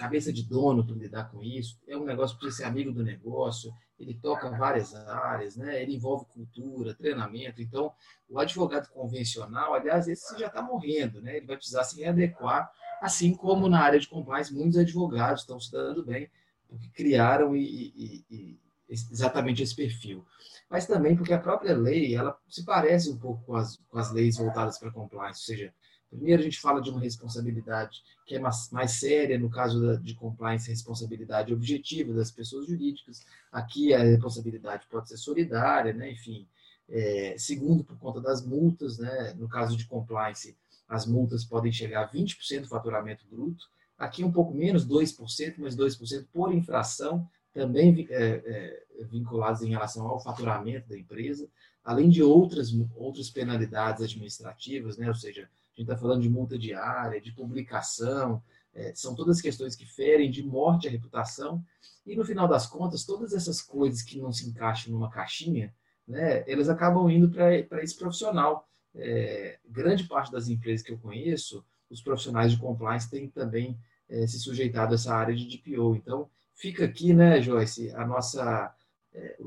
cabeça 0.00 0.32
de 0.32 0.42
dono 0.42 0.84
para 0.84 0.96
lidar 0.96 1.30
com 1.30 1.42
isso, 1.42 1.78
é 1.86 1.94
um 1.94 2.04
negócio 2.04 2.38
precisa 2.38 2.62
ser 2.62 2.64
amigo 2.64 2.90
do 2.90 3.04
negócio, 3.04 3.70
ele 3.98 4.14
toca 4.14 4.48
várias 4.50 4.94
áreas, 4.94 5.56
né? 5.56 5.82
ele 5.82 5.94
envolve 5.94 6.24
cultura, 6.32 6.94
treinamento. 6.94 7.60
Então, 7.60 7.92
o 8.26 8.38
advogado 8.38 8.88
convencional, 8.88 9.74
aliás, 9.74 10.08
esse 10.08 10.38
já 10.38 10.46
está 10.46 10.62
morrendo, 10.62 11.20
né? 11.20 11.36
ele 11.36 11.46
vai 11.46 11.56
precisar 11.56 11.84
se 11.84 12.00
readequar, 12.00 12.72
assim 13.02 13.34
como 13.34 13.68
na 13.68 13.82
área 13.82 14.00
de 14.00 14.08
compliance, 14.08 14.54
muitos 14.54 14.78
advogados 14.78 15.42
estão 15.42 15.60
se 15.60 15.70
dando 15.70 16.02
bem, 16.02 16.30
porque 16.66 16.88
criaram 16.88 17.54
e, 17.54 17.92
e, 17.94 18.24
e 18.30 18.58
exatamente 18.88 19.62
esse 19.62 19.76
perfil. 19.76 20.24
Mas 20.70 20.86
também 20.86 21.14
porque 21.14 21.34
a 21.34 21.38
própria 21.38 21.76
lei, 21.76 22.14
ela 22.14 22.38
se 22.48 22.64
parece 22.64 23.10
um 23.10 23.18
pouco 23.18 23.44
com 23.44 23.54
as, 23.54 23.76
com 23.90 23.98
as 23.98 24.10
leis 24.12 24.38
voltadas 24.38 24.78
para 24.78 24.90
compliance, 24.90 25.40
ou 25.40 25.56
seja, 25.56 25.74
Primeiro, 26.10 26.42
a 26.42 26.44
gente 26.44 26.60
fala 26.60 26.82
de 26.82 26.90
uma 26.90 27.00
responsabilidade 27.00 28.02
que 28.26 28.34
é 28.34 28.38
mais, 28.38 28.68
mais 28.70 28.92
séria, 28.92 29.38
no 29.38 29.48
caso 29.48 29.80
da, 29.80 29.94
de 29.94 30.14
compliance, 30.14 30.68
responsabilidade 30.68 31.54
objetiva 31.54 32.12
das 32.12 32.32
pessoas 32.32 32.66
jurídicas. 32.66 33.24
Aqui, 33.52 33.94
a 33.94 34.02
responsabilidade 34.02 34.86
pode 34.90 35.08
ser 35.08 35.16
solidária, 35.16 35.92
né? 35.92 36.10
enfim. 36.10 36.48
É, 36.88 37.36
segundo, 37.38 37.84
por 37.84 37.96
conta 37.98 38.20
das 38.20 38.44
multas, 38.44 38.98
né? 38.98 39.34
no 39.38 39.48
caso 39.48 39.76
de 39.76 39.86
compliance, 39.86 40.56
as 40.88 41.06
multas 41.06 41.44
podem 41.44 41.70
chegar 41.70 42.02
a 42.02 42.10
20% 42.10 42.62
do 42.62 42.68
faturamento 42.68 43.24
bruto. 43.30 43.64
Aqui, 43.96 44.24
um 44.24 44.32
pouco 44.32 44.52
menos, 44.52 44.84
2%, 44.84 45.54
mas 45.58 45.76
2% 45.76 46.26
por 46.32 46.52
infração, 46.52 47.28
também 47.52 48.06
é, 48.10 48.42
é, 48.44 49.04
vinculados 49.04 49.62
em 49.62 49.70
relação 49.70 50.06
ao 50.06 50.20
faturamento 50.20 50.88
da 50.88 50.98
empresa, 50.98 51.48
além 51.84 52.08
de 52.08 52.22
outras, 52.22 52.72
outras 52.96 53.30
penalidades 53.30 54.02
administrativas, 54.02 54.96
né? 54.96 55.08
ou 55.08 55.14
seja, 55.14 55.48
gente 55.80 55.90
está 55.90 55.96
falando 55.96 56.22
de 56.22 56.28
multa 56.28 56.58
diária, 56.58 57.20
de 57.20 57.32
publicação, 57.32 58.42
é, 58.72 58.94
são 58.94 59.14
todas 59.14 59.40
questões 59.40 59.74
que 59.74 59.86
ferem 59.86 60.30
de 60.30 60.42
morte 60.42 60.86
à 60.86 60.90
reputação. 60.90 61.64
E 62.06 62.14
no 62.16 62.24
final 62.24 62.46
das 62.46 62.66
contas, 62.66 63.04
todas 63.04 63.32
essas 63.32 63.60
coisas 63.60 64.02
que 64.02 64.20
não 64.20 64.32
se 64.32 64.48
encaixam 64.48 64.92
numa 64.92 65.10
caixinha, 65.10 65.74
né, 66.06 66.44
elas 66.50 66.68
acabam 66.68 67.08
indo 67.10 67.30
para 67.30 67.82
esse 67.82 67.96
profissional. 67.96 68.68
É, 68.94 69.58
grande 69.68 70.04
parte 70.04 70.32
das 70.32 70.48
empresas 70.48 70.84
que 70.84 70.92
eu 70.92 70.98
conheço, 70.98 71.64
os 71.88 72.02
profissionais 72.02 72.52
de 72.52 72.58
compliance 72.58 73.10
têm 73.10 73.28
também 73.28 73.78
é, 74.08 74.26
se 74.26 74.38
sujeitado 74.38 74.92
a 74.92 74.94
essa 74.96 75.14
área 75.14 75.34
de 75.34 75.46
DPO. 75.46 75.96
Então, 75.96 76.28
fica 76.54 76.84
aqui, 76.84 77.12
né, 77.12 77.40
Joyce, 77.40 77.90
a 77.92 78.06
nossa, 78.06 78.74
é, 79.12 79.38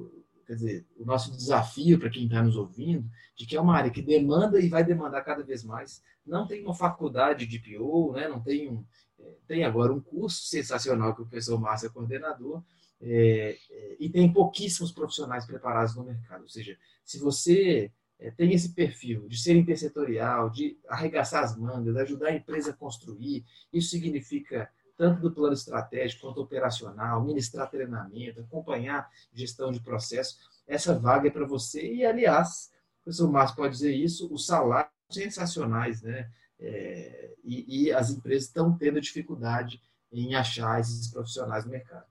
quer 0.53 0.55
dizer, 0.55 0.85
o 0.97 1.05
nosso 1.05 1.31
desafio 1.31 1.99
para 1.99 2.09
quem 2.09 2.25
está 2.25 2.41
nos 2.41 2.55
ouvindo, 2.55 3.09
de 3.35 3.45
que 3.45 3.55
é 3.55 3.61
uma 3.61 3.75
área 3.75 3.91
que 3.91 4.01
demanda 4.01 4.59
e 4.59 4.69
vai 4.69 4.83
demandar 4.83 5.21
cada 5.23 5.43
vez 5.43 5.63
mais. 5.63 6.01
Não 6.25 6.47
tem 6.47 6.63
uma 6.63 6.75
faculdade 6.75 7.45
de 7.45 7.59
PO, 7.59 8.13
né? 8.13 8.27
não 8.27 8.39
tem 8.39 8.69
um, 8.69 8.85
é, 9.19 9.35
tem 9.47 9.63
agora 9.63 9.91
um 9.91 9.99
curso 9.99 10.45
sensacional 10.45 11.15
que 11.15 11.21
o 11.21 11.25
professor 11.25 11.59
Márcio 11.59 11.87
é 11.87 11.89
coordenador, 11.89 12.63
é, 13.01 13.57
é, 13.69 13.95
e 13.99 14.09
tem 14.09 14.31
pouquíssimos 14.31 14.91
profissionais 14.91 15.45
preparados 15.45 15.95
no 15.95 16.03
mercado. 16.03 16.43
Ou 16.43 16.49
seja, 16.49 16.77
se 17.03 17.19
você 17.19 17.91
é, 18.19 18.31
tem 18.31 18.53
esse 18.53 18.73
perfil 18.73 19.27
de 19.27 19.37
ser 19.37 19.55
intersetorial, 19.55 20.49
de 20.49 20.77
arregaçar 20.87 21.43
as 21.43 21.57
mangas, 21.57 21.97
ajudar 21.97 22.27
a 22.27 22.35
empresa 22.35 22.71
a 22.71 22.75
construir, 22.75 23.43
isso 23.73 23.89
significa 23.89 24.69
tanto 24.97 25.21
do 25.21 25.31
plano 25.31 25.53
estratégico 25.53 26.21
quanto 26.21 26.41
operacional, 26.41 27.23
ministrar 27.23 27.69
treinamento, 27.69 28.41
acompanhar 28.41 29.09
gestão 29.33 29.71
de 29.71 29.79
processo. 29.79 30.37
Essa 30.67 30.97
vaga 30.97 31.27
é 31.27 31.31
para 31.31 31.45
você. 31.45 31.93
E, 31.93 32.05
aliás, 32.05 32.71
o 33.01 33.03
professor 33.03 33.31
Márcio 33.31 33.55
pode 33.55 33.73
dizer 33.73 33.93
isso, 33.93 34.31
os 34.33 34.45
salários 34.45 34.91
sensacionais, 35.09 36.01
né? 36.01 36.29
é, 36.63 37.33
e, 37.43 37.87
e, 37.87 37.91
as 37.91 38.09
empresas 38.09 38.47
estão 38.47 38.75
tendo 38.77 39.01
dificuldade 39.01 39.81
em 40.11 40.33
achar 40.33 40.79
esses 40.79 41.09
profissionais 41.09 41.65
no 41.65 41.71
mercado. 41.71 42.05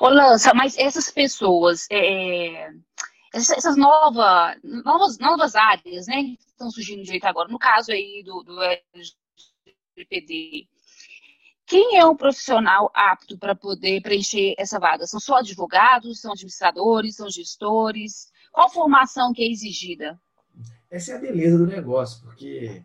Ô, 0.00 0.08
Lança, 0.08 0.52
mas 0.54 0.76
essas 0.76 1.10
pessoas, 1.10 1.86
é, 1.90 2.70
essas 3.32 3.76
nova, 3.76 4.54
novas, 4.62 5.18
novas 5.18 5.54
áreas, 5.54 6.06
né, 6.06 6.22
que 6.22 6.38
estão 6.46 6.70
surgindo 6.70 7.02
de 7.02 7.08
jeito 7.08 7.24
agora, 7.24 7.48
no 7.48 7.58
caso 7.58 7.90
aí 7.90 8.22
do, 8.22 8.42
do 8.42 8.60
LGPD, 9.96 10.68
quem 11.66 11.98
é 11.98 12.06
um 12.06 12.16
profissional 12.16 12.90
apto 12.94 13.36
para 13.36 13.54
poder 13.54 14.00
preencher 14.00 14.54
essa 14.56 14.78
vaga? 14.78 15.06
São 15.06 15.18
só 15.18 15.38
advogados, 15.38 16.20
são 16.20 16.32
administradores, 16.32 17.16
são 17.16 17.28
gestores? 17.28 18.30
Qual 18.52 18.70
formação 18.70 19.32
que 19.32 19.42
é 19.42 19.50
exigida? 19.50 20.18
Essa 20.88 21.12
é 21.12 21.16
a 21.16 21.20
beleza 21.20 21.58
do 21.58 21.66
negócio, 21.66 22.22
porque 22.22 22.82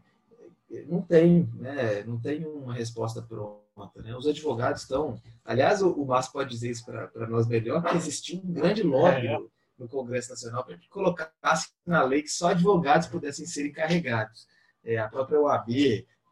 não 0.88 1.02
tem, 1.02 1.48
né, 1.56 2.04
não 2.04 2.20
tem 2.20 2.46
uma 2.46 2.74
resposta 2.74 3.22
pronta. 3.22 4.02
Né? 4.02 4.16
Os 4.16 4.28
advogados 4.28 4.82
estão. 4.82 5.22
Aliás, 5.46 5.82
o, 5.82 5.92
o 5.92 6.06
Márcio 6.06 6.34
pode 6.34 6.50
dizer 6.50 6.72
isso 6.72 6.86
para 6.86 7.28
nós 7.28 7.48
melhor, 7.48 7.84
que 7.84 7.96
existiu 7.96 8.42
um 8.44 8.52
grande 8.52 8.82
lobby 8.84 9.28
é. 9.28 9.38
no, 9.38 9.52
no, 9.78 9.88
Congresso 9.88 10.32
Nacional 10.32 10.64
para 10.64 10.78
que 10.78 10.90
colocasse 10.90 11.70
na 11.86 12.04
lei 12.04 12.24
que 12.24 12.30
só 12.30 12.50
advogados 12.50 13.08
pudessem 13.08 13.46
ser 13.46 13.68
encarregados. 13.68 14.48
É, 14.84 14.98
a 14.98 15.08
própria 15.08 15.40
OAB 15.40 15.70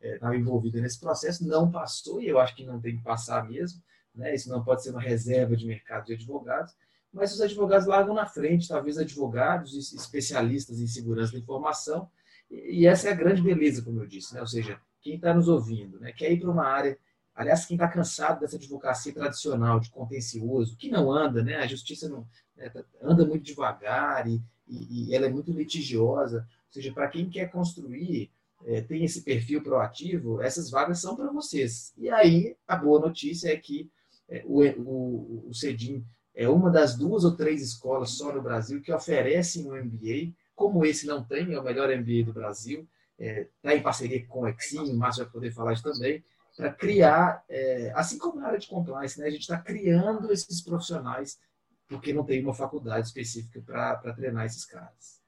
estava 0.01 0.35
é, 0.35 0.37
envolvida 0.37 0.81
nesse 0.81 0.99
processo, 0.99 1.47
não 1.47 1.69
passou, 1.69 2.21
e 2.21 2.27
eu 2.27 2.39
acho 2.39 2.55
que 2.55 2.65
não 2.65 2.79
tem 2.79 2.97
que 2.97 3.03
passar 3.03 3.47
mesmo. 3.47 3.81
Né? 4.13 4.33
Isso 4.33 4.49
não 4.49 4.63
pode 4.63 4.83
ser 4.83 4.91
uma 4.91 5.01
reserva 5.01 5.55
de 5.55 5.65
mercado 5.65 6.05
de 6.05 6.13
advogados, 6.13 6.75
mas 7.11 7.33
os 7.33 7.41
advogados 7.41 7.87
largam 7.87 8.13
na 8.13 8.25
frente, 8.25 8.67
talvez 8.67 8.97
advogados 8.97 9.73
e 9.73 9.95
especialistas 9.95 10.79
em 10.79 10.87
segurança 10.87 11.33
da 11.33 11.39
informação, 11.39 12.09
e 12.49 12.87
essa 12.87 13.09
é 13.09 13.11
a 13.11 13.15
grande 13.15 13.41
beleza, 13.41 13.83
como 13.83 14.01
eu 14.01 14.07
disse, 14.07 14.33
né? 14.33 14.41
ou 14.41 14.47
seja, 14.47 14.79
quem 15.01 15.15
está 15.15 15.33
nos 15.33 15.47
ouvindo, 15.47 15.99
né? 15.99 16.11
quer 16.11 16.31
ir 16.31 16.39
para 16.39 16.49
uma 16.49 16.65
área, 16.65 16.97
aliás, 17.35 17.65
quem 17.65 17.75
está 17.75 17.87
cansado 17.87 18.39
dessa 18.39 18.55
advocacia 18.55 19.13
tradicional, 19.13 19.79
de 19.79 19.89
contencioso, 19.89 20.75
que 20.75 20.89
não 20.89 21.11
anda, 21.11 21.43
né? 21.43 21.57
a 21.57 21.67
justiça 21.67 22.09
não 22.09 22.27
né? 22.55 22.69
Tá, 22.69 22.83
anda 23.01 23.25
muito 23.25 23.45
devagar 23.45 24.27
e, 24.27 24.41
e, 24.67 25.09
e 25.09 25.15
ela 25.15 25.27
é 25.27 25.29
muito 25.29 25.51
litigiosa, 25.51 26.47
ou 26.67 26.73
seja, 26.73 26.91
para 26.91 27.07
quem 27.07 27.29
quer 27.29 27.49
construir, 27.51 28.31
é, 28.65 28.81
tem 28.81 29.03
esse 29.03 29.23
perfil 29.23 29.61
proativo, 29.61 30.41
essas 30.41 30.69
vagas 30.69 30.99
são 30.99 31.15
para 31.15 31.31
vocês. 31.31 31.93
E 31.97 32.09
aí, 32.09 32.55
a 32.67 32.75
boa 32.75 32.99
notícia 32.99 33.51
é 33.51 33.57
que 33.57 33.89
é, 34.27 34.43
o, 34.45 34.61
o, 34.61 35.49
o 35.49 35.53
CEDIM 35.53 36.05
é 36.35 36.47
uma 36.47 36.69
das 36.69 36.95
duas 36.95 37.23
ou 37.23 37.35
três 37.35 37.61
escolas 37.61 38.11
só 38.11 38.33
no 38.33 38.41
Brasil 38.41 38.81
que 38.81 38.93
oferecem 38.93 39.69
um 39.69 39.75
MBA 39.75 40.33
como 40.59 40.85
esse 40.85 41.07
não 41.07 41.23
tem, 41.23 41.53
é 41.53 41.59
o 41.59 41.63
melhor 41.63 41.87
MBA 41.87 42.25
do 42.25 42.33
Brasil, 42.33 42.85
está 43.17 43.39
é, 43.39 43.47
tá 43.61 43.75
em 43.75 43.81
parceria 43.81 44.27
com 44.27 44.41
o 44.41 44.47
Exim, 44.47 44.91
o 44.91 44.97
Márcio 44.97 45.23
vai 45.23 45.31
poder 45.31 45.51
falar 45.51 45.71
isso 45.71 45.83
também, 45.83 46.21
para 46.57 46.73
criar, 46.73 47.41
é, 47.47 47.93
assim 47.95 48.17
como 48.17 48.41
na 48.41 48.47
área 48.47 48.59
de 48.59 48.67
compliance, 48.67 49.17
né, 49.17 49.27
a 49.27 49.29
gente 49.29 49.41
está 49.41 49.57
criando 49.57 50.29
esses 50.33 50.61
profissionais, 50.61 51.39
porque 51.87 52.11
não 52.11 52.25
tem 52.25 52.43
uma 52.43 52.53
faculdade 52.53 53.07
específica 53.07 53.61
para 53.65 54.13
treinar 54.13 54.45
esses 54.45 54.65
caras. 54.65 55.21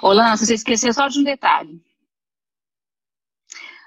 Ô, 0.00 0.10
Lance, 0.12 0.46
você 0.46 0.54
esqueceu 0.54 0.92
só 0.94 1.06
de 1.08 1.18
um 1.18 1.24
detalhe. 1.24 1.82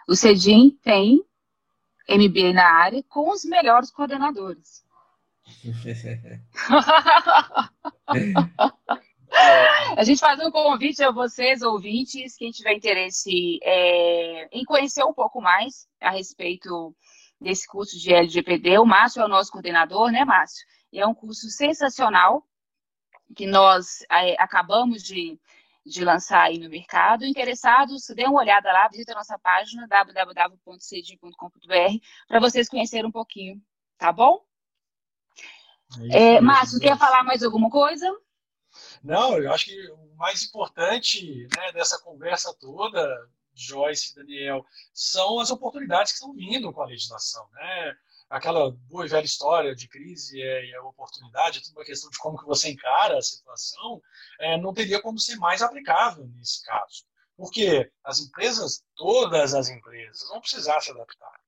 O 0.10 0.16
CEDIM 0.16 0.72
tem 0.82 1.24
MBA 2.10 2.52
na 2.52 2.66
área 2.66 3.04
com 3.08 3.30
os 3.30 3.46
melhores 3.46 3.92
coordenadores. 3.92 4.84
A 9.96 10.04
gente 10.04 10.20
faz 10.20 10.40
um 10.40 10.50
convite 10.50 11.04
a 11.04 11.12
vocês, 11.12 11.62
ouvintes, 11.62 12.36
quem 12.36 12.50
tiver 12.50 12.74
interesse 12.74 13.60
é, 13.62 14.50
em 14.52 14.66
conhecer 14.66 15.04
um 15.04 15.14
pouco 15.14 15.40
mais 15.40 15.88
a 16.02 16.10
respeito 16.10 16.96
desse 17.40 17.68
curso 17.68 17.96
de 18.00 18.12
LGPD. 18.12 18.80
O 18.80 18.88
Márcio 18.88 19.22
é 19.22 19.26
o 19.26 19.30
nosso 19.30 19.52
coordenador, 19.52 20.12
né, 20.12 20.26
Márcio? 20.26 20.66
E 20.92 21.00
é 21.00 21.06
um 21.06 21.14
curso 21.14 21.48
sensacional 21.52 22.44
que 23.36 23.46
nós 23.46 24.04
é, 24.12 24.34
acabamos 24.42 25.04
de, 25.04 25.40
de 25.90 26.06
lançar 26.06 26.44
aí 26.44 26.58
no 26.60 26.70
mercado. 26.70 27.26
Interessados, 27.26 28.08
dê 28.16 28.26
uma 28.26 28.40
olhada 28.40 28.72
lá, 28.72 28.88
visita 28.88 29.12
a 29.14 29.16
nossa 29.16 29.38
página 29.40 29.88
www.cedi.com.br 29.88 31.34
para 32.28 32.40
vocês 32.40 32.70
conhecerem 32.70 33.08
um 33.08 33.12
pouquinho, 33.12 33.62
tá 33.98 34.12
bom? 34.12 34.46
É, 36.12 36.36
é 36.36 36.42
Márcio, 36.42 36.80
quer 36.80 36.98
falar 36.98 37.24
mais 37.24 37.42
alguma 37.42 37.70
coisa? 37.70 38.08
Não, 39.04 39.38
eu 39.38 39.52
acho 39.52 39.66
que 39.66 39.92
o 39.92 40.16
mais 40.16 40.44
importante 40.44 41.48
né, 41.58 41.72
dessa 41.72 42.00
conversa 42.00 42.54
toda, 42.60 43.04
Joyce 43.54 44.12
e 44.12 44.16
Daniel, 44.16 44.64
são 44.94 45.40
as 45.40 45.50
oportunidades 45.50 46.12
que 46.12 46.20
estão 46.20 46.34
vindo 46.34 46.72
com 46.72 46.84
a 46.84 46.86
legislação. 46.86 47.48
Né? 47.54 47.96
Aquela 48.30 48.72
boa 48.72 49.06
e 49.06 49.10
velha 49.10 49.26
história 49.26 49.76
de 49.76 49.88
crise 49.88 50.38
e 50.38 50.76
a 50.76 50.84
oportunidade, 50.84 51.60
é 51.60 51.62
tudo 51.62 51.78
uma 51.78 51.86
questão 51.86 52.10
de 52.12 52.18
como 52.20 52.38
que 52.38 52.46
você 52.46 52.70
encara 52.70 53.18
a 53.18 53.22
situação, 53.22 54.02
é, 54.40 54.56
não 54.58 54.74
teria 54.74 55.02
como 55.02 55.20
ser 55.20 55.36
mais 55.38 55.62
aplicável 55.62 56.28
nesse 56.36 56.64
caso. 56.64 57.06
Porque 57.36 57.90
as 58.04 58.20
empresas, 58.20 58.84
todas 58.96 59.54
as 59.54 59.70
empresas, 59.70 60.28
vão 60.28 60.42
precisar 60.42 60.80
se 60.82 60.92
adaptar. 60.92 61.40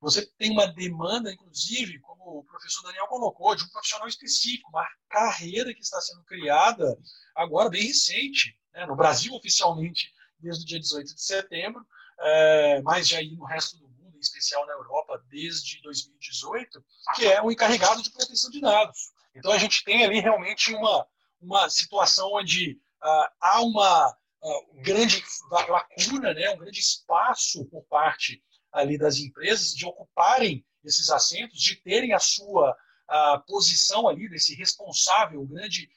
Você 0.00 0.26
tem 0.38 0.50
uma 0.50 0.66
demanda, 0.66 1.32
inclusive, 1.32 2.00
como 2.00 2.38
o 2.38 2.44
professor 2.44 2.82
Daniel 2.82 3.06
colocou, 3.06 3.54
de 3.54 3.64
um 3.64 3.68
profissional 3.68 4.08
específico, 4.08 4.70
uma 4.70 4.86
carreira 5.08 5.72
que 5.72 5.80
está 5.80 6.00
sendo 6.00 6.24
criada 6.24 6.98
agora, 7.34 7.70
bem 7.70 7.86
recente, 7.86 8.58
né? 8.72 8.86
no 8.86 8.96
Brasil, 8.96 9.32
oficialmente, 9.34 10.12
desde 10.38 10.64
o 10.64 10.66
dia 10.66 10.80
18 10.80 11.14
de 11.14 11.22
setembro, 11.22 11.86
é, 12.18 12.82
mas 12.82 13.08
já 13.08 13.18
aí 13.18 13.34
no 13.36 13.44
resto 13.44 13.78
do 13.78 13.83
especial 14.24 14.66
na 14.66 14.72
Europa, 14.72 15.22
desde 15.28 15.80
2018, 15.82 16.84
que 17.14 17.26
é 17.26 17.42
o 17.42 17.50
encarregado 17.50 18.02
de 18.02 18.10
proteção 18.10 18.50
de 18.50 18.60
dados. 18.60 19.12
Então, 19.34 19.52
a 19.52 19.58
gente 19.58 19.84
tem 19.84 20.04
ali 20.04 20.20
realmente 20.20 20.74
uma, 20.74 21.06
uma 21.40 21.70
situação 21.70 22.32
onde 22.32 22.72
uh, 23.02 23.28
há 23.40 23.60
uma 23.60 24.10
uh, 24.10 24.82
grande 24.82 25.22
lacuna, 25.50 26.34
né, 26.34 26.50
um 26.50 26.58
grande 26.58 26.80
espaço 26.80 27.64
por 27.66 27.84
parte 27.84 28.42
ali 28.72 28.98
das 28.98 29.18
empresas 29.18 29.74
de 29.74 29.86
ocuparem 29.86 30.64
esses 30.84 31.10
assentos, 31.10 31.60
de 31.60 31.76
terem 31.76 32.12
a 32.12 32.18
sua 32.18 32.76
a 33.06 33.38
posição 33.38 34.08
ali 34.08 34.28
desse 34.28 34.54
responsável, 34.54 35.42
o 35.42 35.46
grande 35.46 35.88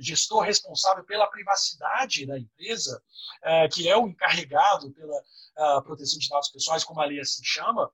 gestor 0.00 0.42
responsável 0.42 1.04
pela 1.04 1.26
privacidade 1.26 2.26
da 2.26 2.38
empresa, 2.38 3.02
é, 3.42 3.68
que 3.68 3.88
é 3.88 3.96
o 3.96 4.08
encarregado 4.08 4.90
pela 4.92 5.82
proteção 5.82 6.18
de 6.18 6.28
dados 6.28 6.48
pessoais, 6.48 6.84
como 6.84 7.00
a 7.00 7.04
lei 7.04 7.20
assim 7.20 7.42
chama, 7.44 7.90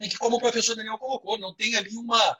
e 0.00 0.08
que, 0.08 0.16
como 0.16 0.36
o 0.36 0.40
professor 0.40 0.76
Daniel 0.76 0.98
colocou, 0.98 1.36
não 1.38 1.52
tem 1.52 1.74
ali 1.74 1.96
uma, 1.96 2.36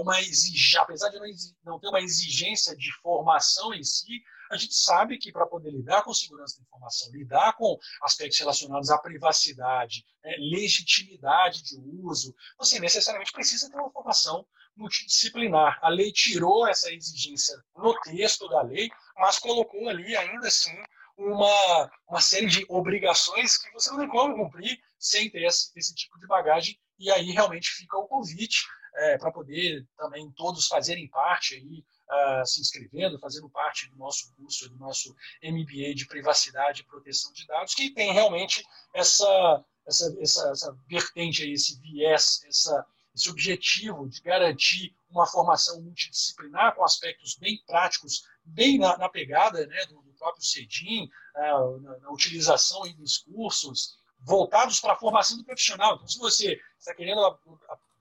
uma 0.00 0.20
exigência, 0.22 0.80
apesar 0.80 1.10
de 1.10 1.18
não 1.62 1.78
ter 1.78 1.88
uma 1.88 2.00
exigência 2.00 2.74
de 2.74 2.90
formação 3.02 3.74
em 3.74 3.82
si, 3.82 4.22
a 4.50 4.56
gente 4.56 4.74
sabe 4.74 5.18
que 5.18 5.30
para 5.30 5.46
poder 5.46 5.70
lidar 5.70 6.02
com 6.02 6.14
segurança 6.14 6.56
da 6.56 6.62
informação, 6.62 7.12
lidar 7.12 7.52
com 7.54 7.78
aspectos 8.02 8.38
relacionados 8.38 8.90
à 8.90 8.98
privacidade, 8.98 10.06
né, 10.24 10.36
legitimidade 10.38 11.62
de 11.62 11.78
uso, 12.02 12.34
você 12.56 12.80
necessariamente 12.80 13.32
precisa 13.32 13.68
ter 13.68 13.76
uma 13.76 13.90
formação 13.90 14.46
multidisciplinar. 14.78 15.78
A 15.82 15.88
lei 15.88 16.12
tirou 16.12 16.66
essa 16.66 16.92
exigência 16.92 17.56
no 17.76 17.94
texto 18.00 18.48
da 18.48 18.62
lei, 18.62 18.88
mas 19.16 19.38
colocou 19.38 19.88
ali 19.88 20.16
ainda 20.16 20.46
assim 20.46 20.74
uma, 21.16 21.90
uma 22.08 22.20
série 22.20 22.46
de 22.46 22.64
obrigações 22.68 23.58
que 23.58 23.72
você 23.72 23.90
não 23.90 23.98
tem 23.98 24.08
como 24.08 24.36
cumprir 24.36 24.78
sem 24.98 25.28
ter 25.28 25.44
esse, 25.44 25.72
esse 25.76 25.94
tipo 25.94 26.18
de 26.18 26.26
bagagem. 26.26 26.78
E 26.98 27.10
aí 27.10 27.30
realmente 27.30 27.70
fica 27.70 27.98
o 27.98 28.06
convite 28.06 28.64
é, 28.94 29.18
para 29.18 29.32
poder 29.32 29.86
também 29.96 30.30
todos 30.32 30.66
fazerem 30.66 31.08
parte 31.08 31.54
aí 31.54 31.84
uh, 32.10 32.46
se 32.46 32.60
inscrevendo, 32.60 33.18
fazendo 33.18 33.48
parte 33.48 33.88
do 33.90 33.96
nosso 33.96 34.32
curso, 34.34 34.68
do 34.68 34.76
nosso 34.76 35.14
MBA 35.42 35.94
de 35.94 36.06
privacidade 36.06 36.82
e 36.82 36.84
proteção 36.84 37.32
de 37.32 37.46
dados, 37.46 37.74
que 37.74 37.90
tem 37.90 38.12
realmente 38.12 38.64
essa, 38.94 39.64
essa, 39.86 40.16
essa, 40.20 40.50
essa 40.50 40.78
vertente, 40.88 41.42
aí, 41.42 41.52
esse 41.52 41.80
viés, 41.80 42.42
essa, 42.46 42.86
esse 43.18 43.28
objetivo 43.28 44.08
de 44.08 44.20
garantir 44.22 44.94
uma 45.10 45.26
formação 45.26 45.82
multidisciplinar 45.82 46.74
com 46.74 46.84
aspectos 46.84 47.36
bem 47.36 47.62
práticos, 47.66 48.22
bem 48.44 48.78
na, 48.78 48.96
na 48.96 49.08
pegada 49.08 49.66
né, 49.66 49.86
do, 49.86 50.00
do, 50.02 50.12
próprio 50.18 50.44
CEDIM, 50.44 51.08
uh, 51.36 51.80
na, 51.80 51.98
na, 51.98 52.10
utilização 52.10 52.82
dos 52.94 53.18
cursos 53.18 53.98
voltados 54.20 54.80
para 54.80 54.94
a 54.94 54.98
formação 54.98 55.36
do 55.36 55.44
profissional. 55.44 55.94
Então, 55.94 56.08
se 56.08 56.18
você 56.18 56.60
está 56.78 56.94
querendo 56.94 57.20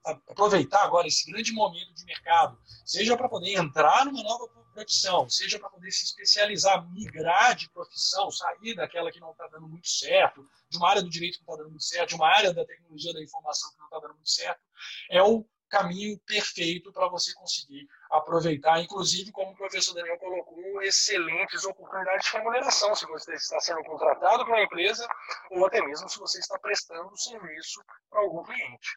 aproveitar 0.03 0.83
agora 0.83 1.07
esse 1.07 1.29
grande 1.29 1.51
momento 1.51 1.93
de 1.93 2.05
mercado, 2.05 2.57
seja 2.85 3.15
para 3.17 3.29
poder 3.29 3.53
entrar 3.53 4.05
numa 4.05 4.23
nova 4.23 4.47
profissão, 4.77 5.27
seja 5.27 5.57
para 5.57 5.69
poder 5.69 5.89
se 5.91 6.05
especializar, 6.05 6.87
migrar 6.91 7.55
de 7.55 7.67
profissão, 7.71 8.29
sair 8.29 8.75
daquela 8.75 9.11
que 9.11 9.19
não 9.19 9.31
está 9.31 9.47
dando 9.47 9.67
muito 9.67 9.87
certo, 9.87 10.47
de 10.69 10.77
uma 10.77 10.89
área 10.89 11.01
do 11.01 11.09
direito 11.09 11.39
que 11.39 11.47
não 11.47 11.55
está 11.55 11.63
dando 11.63 11.71
muito 11.71 11.83
certo, 11.83 12.09
de 12.09 12.15
uma 12.15 12.27
área 12.27 12.53
da 12.53 12.63
tecnologia 12.63 13.11
da 13.11 13.23
informação 13.23 13.71
que 13.71 13.79
não 13.79 13.85
está 13.85 13.99
dando 13.99 14.13
muito 14.13 14.29
certo, 14.29 14.61
é 15.09 15.23
o 15.23 15.43
caminho 15.67 16.17
perfeito 16.19 16.93
para 16.93 17.09
você 17.09 17.33
conseguir 17.33 17.87
aproveitar, 18.11 18.79
inclusive, 18.79 19.31
como 19.31 19.51
o 19.51 19.55
professor 19.55 19.95
Daniel 19.95 20.17
colocou, 20.19 20.81
excelentes 20.83 21.65
oportunidades 21.65 22.27
de 22.27 22.37
remuneração, 22.37 22.93
se 22.93 23.05
você 23.07 23.33
está 23.33 23.59
sendo 23.59 23.83
contratado 23.83 24.45
por 24.45 24.53
uma 24.53 24.61
empresa 24.61 25.07
ou 25.51 25.65
até 25.65 25.81
mesmo 25.81 26.07
se 26.07 26.19
você 26.19 26.37
está 26.39 26.57
prestando 26.59 27.17
serviço 27.17 27.83
para 28.09 28.21
algum 28.21 28.43
cliente. 28.43 28.89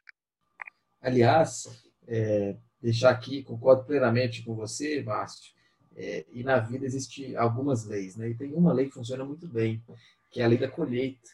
Aliás, 1.01 1.65
é, 2.07 2.55
deixar 2.81 3.11
aqui, 3.11 3.43
concordo 3.43 3.85
plenamente 3.87 4.45
com 4.45 4.55
você, 4.55 5.03
Márcio, 5.03 5.59
é, 6.01 6.25
e 6.33 6.43
na 6.43 6.59
vida 6.59 6.87
existem 6.87 7.37
algumas 7.37 7.85
leis, 7.85 8.17
né? 8.17 8.31
e 8.31 8.35
tem 8.35 8.55
uma 8.55 8.73
lei 8.73 8.87
que 8.87 8.95
funciona 8.95 9.23
muito 9.23 9.47
bem, 9.47 9.83
que 10.31 10.41
é 10.41 10.45
a 10.45 10.49
lei 10.49 10.57
da 10.57 10.67
colheita. 10.67 11.29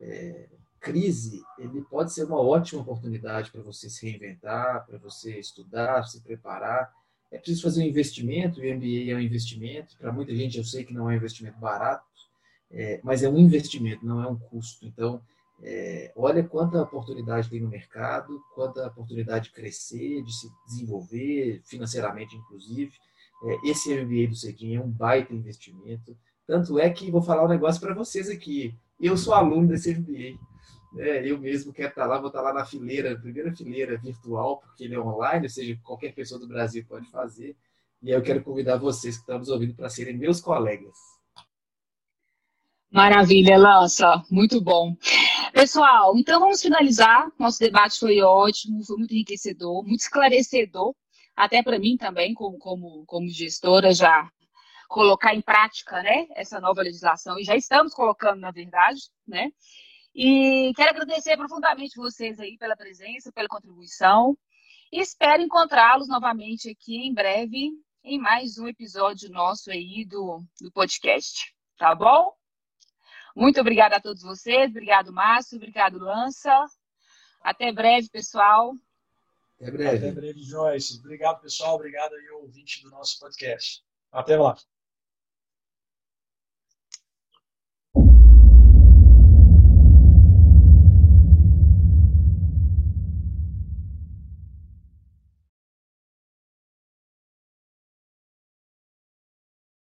É, 0.00 0.48
crise, 0.80 1.42
ele 1.58 1.82
pode 1.82 2.12
ser 2.14 2.24
uma 2.24 2.40
ótima 2.40 2.80
oportunidade 2.80 3.50
para 3.50 3.60
você 3.60 3.90
se 3.90 4.06
reinventar, 4.06 4.86
para 4.86 4.96
você 4.96 5.38
estudar, 5.38 6.04
se 6.04 6.22
preparar. 6.22 6.90
É 7.30 7.36
preciso 7.36 7.62
fazer 7.62 7.82
um 7.82 7.86
investimento, 7.86 8.60
o 8.60 8.64
MBA 8.64 9.10
é 9.10 9.14
um 9.14 9.20
investimento. 9.20 9.98
Para 9.98 10.12
muita 10.12 10.34
gente, 10.34 10.56
eu 10.56 10.64
sei 10.64 10.84
que 10.84 10.94
não 10.94 11.10
é 11.10 11.14
um 11.14 11.16
investimento 11.16 11.58
barato, 11.58 12.06
é, 12.70 13.00
mas 13.04 13.22
é 13.22 13.28
um 13.28 13.36
investimento, 13.36 14.06
não 14.06 14.22
é 14.22 14.26
um 14.26 14.38
custo. 14.38 14.86
Então, 14.86 15.20
é, 15.62 16.10
olha 16.16 16.42
quanta 16.42 16.80
oportunidade 16.80 17.50
tem 17.50 17.60
no 17.60 17.68
mercado, 17.68 18.40
quanta 18.54 18.86
oportunidade 18.86 19.46
de 19.46 19.54
crescer, 19.54 20.22
de 20.22 20.32
se 20.32 20.48
desenvolver 20.66 21.60
financeiramente, 21.66 22.34
inclusive. 22.34 22.92
É, 23.44 23.70
esse 23.70 23.94
MBA 23.94 24.28
do 24.28 24.36
Cedinho 24.36 24.80
é 24.80 24.84
um 24.84 24.90
baita 24.90 25.34
investimento. 25.34 26.16
Tanto 26.46 26.78
é 26.78 26.88
que 26.90 27.10
vou 27.10 27.22
falar 27.22 27.44
um 27.44 27.48
negócio 27.48 27.80
para 27.80 27.94
vocês 27.94 28.30
aqui. 28.30 28.74
Eu 29.00 29.16
sou 29.16 29.34
aluno 29.34 29.68
desse 29.68 29.94
MBA. 29.94 30.38
É, 30.98 31.30
eu 31.30 31.38
mesmo 31.38 31.72
quero 31.72 31.90
estar 31.90 32.06
lá, 32.06 32.18
vou 32.18 32.28
estar 32.28 32.40
lá 32.40 32.54
na 32.54 32.64
fileira, 32.64 33.18
primeira 33.18 33.54
fileira 33.54 33.98
virtual, 33.98 34.58
porque 34.58 34.84
ele 34.84 34.94
é 34.94 35.00
online, 35.00 35.44
ou 35.44 35.50
seja, 35.50 35.78
qualquer 35.82 36.14
pessoa 36.14 36.40
do 36.40 36.48
Brasil 36.48 36.84
pode 36.88 37.10
fazer. 37.10 37.54
E 38.02 38.10
aí 38.10 38.18
eu 38.18 38.22
quero 38.22 38.42
convidar 38.42 38.76
vocês 38.76 39.16
que 39.16 39.22
estão 39.22 39.38
nos 39.38 39.48
ouvindo 39.48 39.74
para 39.74 39.90
serem 39.90 40.16
meus 40.16 40.40
colegas. 40.40 40.96
Maravilha, 42.90 43.58
Lança, 43.58 44.22
muito 44.30 44.60
bom. 44.60 44.96
Pessoal, 45.52 46.16
então 46.16 46.40
vamos 46.40 46.62
finalizar. 46.62 47.30
Nosso 47.38 47.58
debate 47.58 47.98
foi 47.98 48.20
ótimo, 48.22 48.84
foi 48.84 48.96
muito 48.96 49.12
enriquecedor, 49.12 49.82
muito 49.84 50.00
esclarecedor, 50.00 50.94
até 51.36 51.62
para 51.62 51.78
mim 51.78 51.96
também, 51.96 52.32
como, 52.32 52.58
como, 52.58 53.04
como 53.06 53.28
gestora, 53.28 53.92
já 53.92 54.28
colocar 54.88 55.34
em 55.34 55.42
prática 55.42 56.02
né, 56.02 56.26
essa 56.34 56.60
nova 56.60 56.80
legislação, 56.80 57.38
e 57.38 57.44
já 57.44 57.54
estamos 57.56 57.92
colocando, 57.92 58.40
na 58.40 58.50
verdade, 58.50 59.00
né? 59.26 59.50
E 60.14 60.72
quero 60.74 60.90
agradecer 60.90 61.36
profundamente 61.36 61.96
vocês 61.96 62.40
aí 62.40 62.56
pela 62.56 62.74
presença, 62.74 63.30
pela 63.32 63.48
contribuição. 63.48 64.34
E 64.90 64.98
espero 64.98 65.42
encontrá-los 65.42 66.08
novamente 66.08 66.70
aqui 66.70 66.96
em 66.96 67.12
breve 67.12 67.72
em 68.02 68.18
mais 68.18 68.56
um 68.56 68.66
episódio 68.66 69.28
nosso 69.28 69.70
aí 69.70 70.06
do, 70.06 70.42
do 70.58 70.72
podcast. 70.72 71.52
Tá 71.76 71.94
bom? 71.94 72.32
Muito 73.34 73.60
obrigada 73.60 73.96
a 73.96 74.00
todos 74.00 74.22
vocês. 74.22 74.70
Obrigado, 74.70 75.12
Márcio. 75.12 75.56
Obrigado, 75.56 75.98
Lança. 75.98 76.64
Até 77.42 77.70
breve, 77.70 78.08
pessoal. 78.08 78.74
Até 79.60 79.70
breve. 79.70 79.96
Até 79.96 80.12
breve, 80.12 80.42
Joyce. 80.42 80.98
Obrigado, 80.98 81.40
pessoal. 81.40 81.74
Obrigado 81.74 82.14
aí, 82.14 82.30
ouvinte 82.30 82.82
do 82.82 82.90
nosso 82.90 83.18
podcast. 83.18 83.82
Até 84.12 84.36
lá. 84.36 84.56